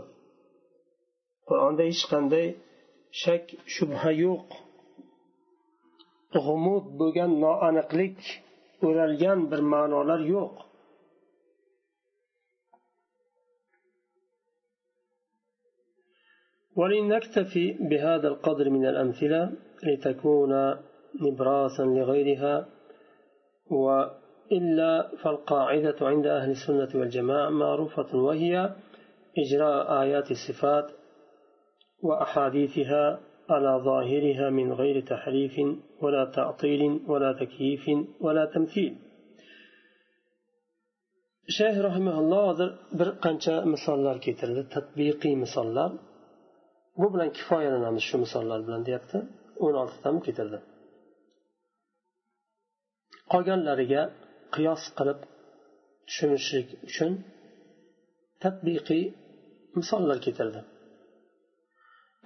qur'onda 1.49 1.83
hech 1.89 2.03
qanday 2.13 2.47
shak 3.21 3.43
shubha 3.75 4.11
yo'q 4.23 4.47
g'umud 6.45 6.85
bo'lgan 6.99 7.31
noaniqlik 7.43 8.17
o'ralgan 8.87 9.39
bir 9.51 9.61
ma'nolar 9.73 10.21
yo'q 10.35 10.55
ولنكتفي 16.79 17.65
بهذا 17.89 18.27
القدر 18.33 18.65
من 18.75 18.83
الأمثلة 18.91 19.41
لتكون 19.83 20.53
نبراسا 21.20 21.82
لغيرها 21.82 22.66
وإلا 23.70 25.16
فالقاعدة 25.16 25.96
عند 26.00 26.26
أهل 26.26 26.50
السنة 26.50 26.88
والجماعة 26.94 27.50
معروفة 27.50 28.16
وهي 28.16 28.74
إجراء 29.38 30.02
آيات 30.02 30.30
الصفات 30.30 30.90
وأحاديثها 32.02 33.20
على 33.50 33.80
ظاهرها 33.84 34.50
من 34.50 34.72
غير 34.72 35.00
تحريف 35.00 35.60
ولا 36.02 36.24
تعطيل 36.24 37.00
ولا 37.08 37.32
تكييف 37.32 37.90
ولا 38.20 38.44
تمثيل 38.44 38.96
shayx 41.56 41.76
rahimaulloh 41.88 42.42
hozir 42.50 42.70
bir 42.98 43.08
qancha 43.24 43.54
misollar 43.74 44.16
keltirdi 44.26 44.62
tatbiqiy 44.74 45.34
misollar 45.44 45.90
bu 47.00 47.06
bilan 47.14 47.30
kifoyalanamiz 47.38 48.04
shu 48.08 48.16
misollar 48.24 48.58
bilan 48.66 48.82
deyapti 48.88 49.18
o'n 49.64 49.74
oltitami 49.82 50.20
keltirdi 50.26 50.58
qolganlariga 53.32 54.02
qiyos 54.54 54.82
qilib 54.98 55.20
tushunishlik 56.08 56.68
uchun 56.88 57.12
tadbiqiy 58.42 59.04
misollar 59.78 60.18
keltirdi. 60.26 60.60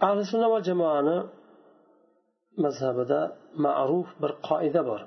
Ahli 0.06 0.22
sunna 0.30 0.48
va 0.54 0.58
jamoani 0.68 1.18
mazhabida 2.64 3.20
ma'ruf 3.64 4.08
bir 4.22 4.32
qoida 4.48 4.82
bor. 4.90 5.02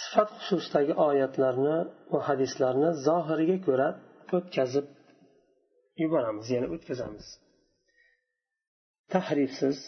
Sifat 0.00 0.30
xususidagi 0.38 0.94
oyatlarni 1.08 1.76
va 2.12 2.20
hadislarni 2.28 2.90
zohiriga 3.06 3.58
ko'ra 3.66 3.88
o'tkazib 4.36 4.86
yuboramiz 6.02 6.46
ya'ni 6.54 6.68
o'tkazamiz. 6.74 7.26
Tahrifsiz 9.12 9.78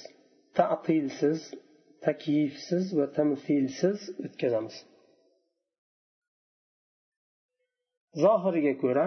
tatilsiz 0.59 1.40
takyifsiz 2.07 2.84
va 2.99 3.07
tamfilsiz 3.16 3.99
o'tkazamiz. 4.24 4.76
Zohiriga 8.24 8.74
ko'ra 8.82 9.07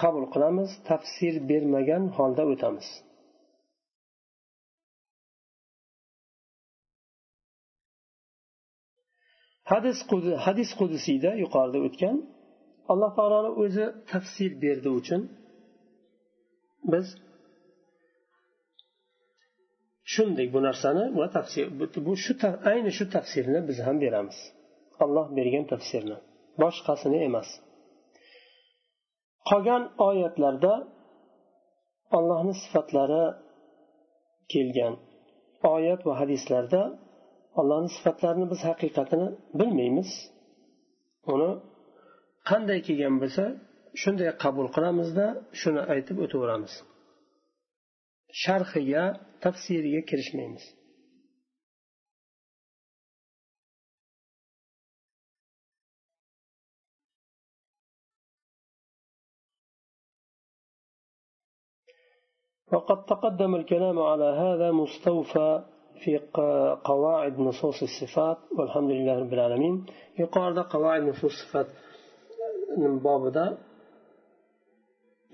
qabul 0.00 0.24
qilamiz 0.34 0.70
tafsir 0.90 1.34
bermagan 1.50 2.04
holda 2.16 2.44
o'tamiz. 2.52 2.88
Hadis 9.70 9.98
hadis 10.46 10.70
qudusiyda 10.80 11.30
yuqorida 11.42 11.78
o'tgan 11.86 12.16
alloh 12.92 13.10
taoloni 13.18 13.50
o'zi 13.62 13.86
tafsir 14.10 14.50
berdi 14.64 14.88
uchun 15.00 15.22
biz 16.92 17.06
shunday 20.12 20.46
bu 20.54 20.60
narsani 20.68 21.04
va 21.18 21.26
tafsir 21.36 21.64
bu 22.06 22.12
shu 22.24 22.32
ayni 22.70 22.90
shu 22.98 23.04
tafsirni 23.16 23.60
biz 23.68 23.78
ham 23.86 23.96
beramiz. 24.04 24.38
Olloh 25.04 25.26
bergan 25.36 25.64
tafsirni. 25.72 26.16
Boshqasini 26.62 27.18
emas. 27.28 27.48
Qolgan 29.48 29.82
oyatlarda 30.08 30.72
allohni 32.16 32.54
sifatlari 32.62 33.24
kelgan. 34.52 34.94
Oyat 35.74 36.00
va 36.08 36.14
hadislarda 36.20 36.80
allohni 37.60 37.90
sifatlarini 37.96 38.46
biz 38.52 38.60
haqiqatini 38.68 39.28
bilmaymiz. 39.58 40.10
Uni 41.32 41.50
qanday 42.50 42.78
kelgan 42.86 43.14
bo'lsa 43.22 43.44
shunday 44.02 44.30
qabul 44.44 44.66
qilamizda 44.76 45.26
shuni 45.60 45.82
aytib 45.94 46.16
o'taveramiz. 46.24 46.72
Sharhiga 48.42 49.04
tafsiriga 49.43 50.01
kirishmaymiz 50.09 50.65
وقد 62.73 63.05
تقدم 63.05 63.55
الكلام 63.55 63.99
على 63.99 64.23
هذا 64.43 64.71
مستوفى 64.71 65.63
في 66.03 66.17
قواعد 66.83 67.39
نصوص 67.39 67.83
الصفات 67.83 68.37
والحمد 68.57 68.91
لله 68.91 69.19
رب 69.19 69.33
العالمين 69.33 69.85
يقال 70.19 70.63
قواعد 70.63 71.01
نصوص 71.01 71.31
الصفات 71.31 71.67
من 72.77 72.99
باب 72.99 73.31
ده 73.31 73.57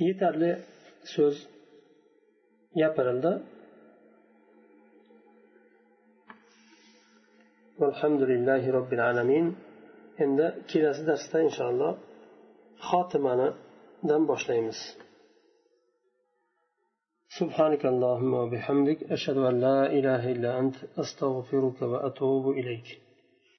yetarli 0.08 0.52
so'z 1.14 1.36
gapirildi 2.82 3.32
alhamdulillahi 7.90 8.68
robbil 8.78 9.02
alamin 9.12 9.46
endi 10.24 10.46
kelasi 10.72 11.04
darsda 11.10 11.38
inshaalloh 11.48 11.94
xotimanidan 12.90 14.22
boshlaymiz 14.32 14.80
سبحانك 17.40 17.84
اللهم 17.94 18.32
وبحمدك 18.42 19.00
أشهد 19.16 19.38
أن 19.50 19.56
لا 19.68 19.80
إله 19.98 20.24
إلا 20.34 20.50
أنت 20.62 20.76
أستغفرك 21.02 21.80
وأتوب 21.92 22.46
إليك 22.60 22.88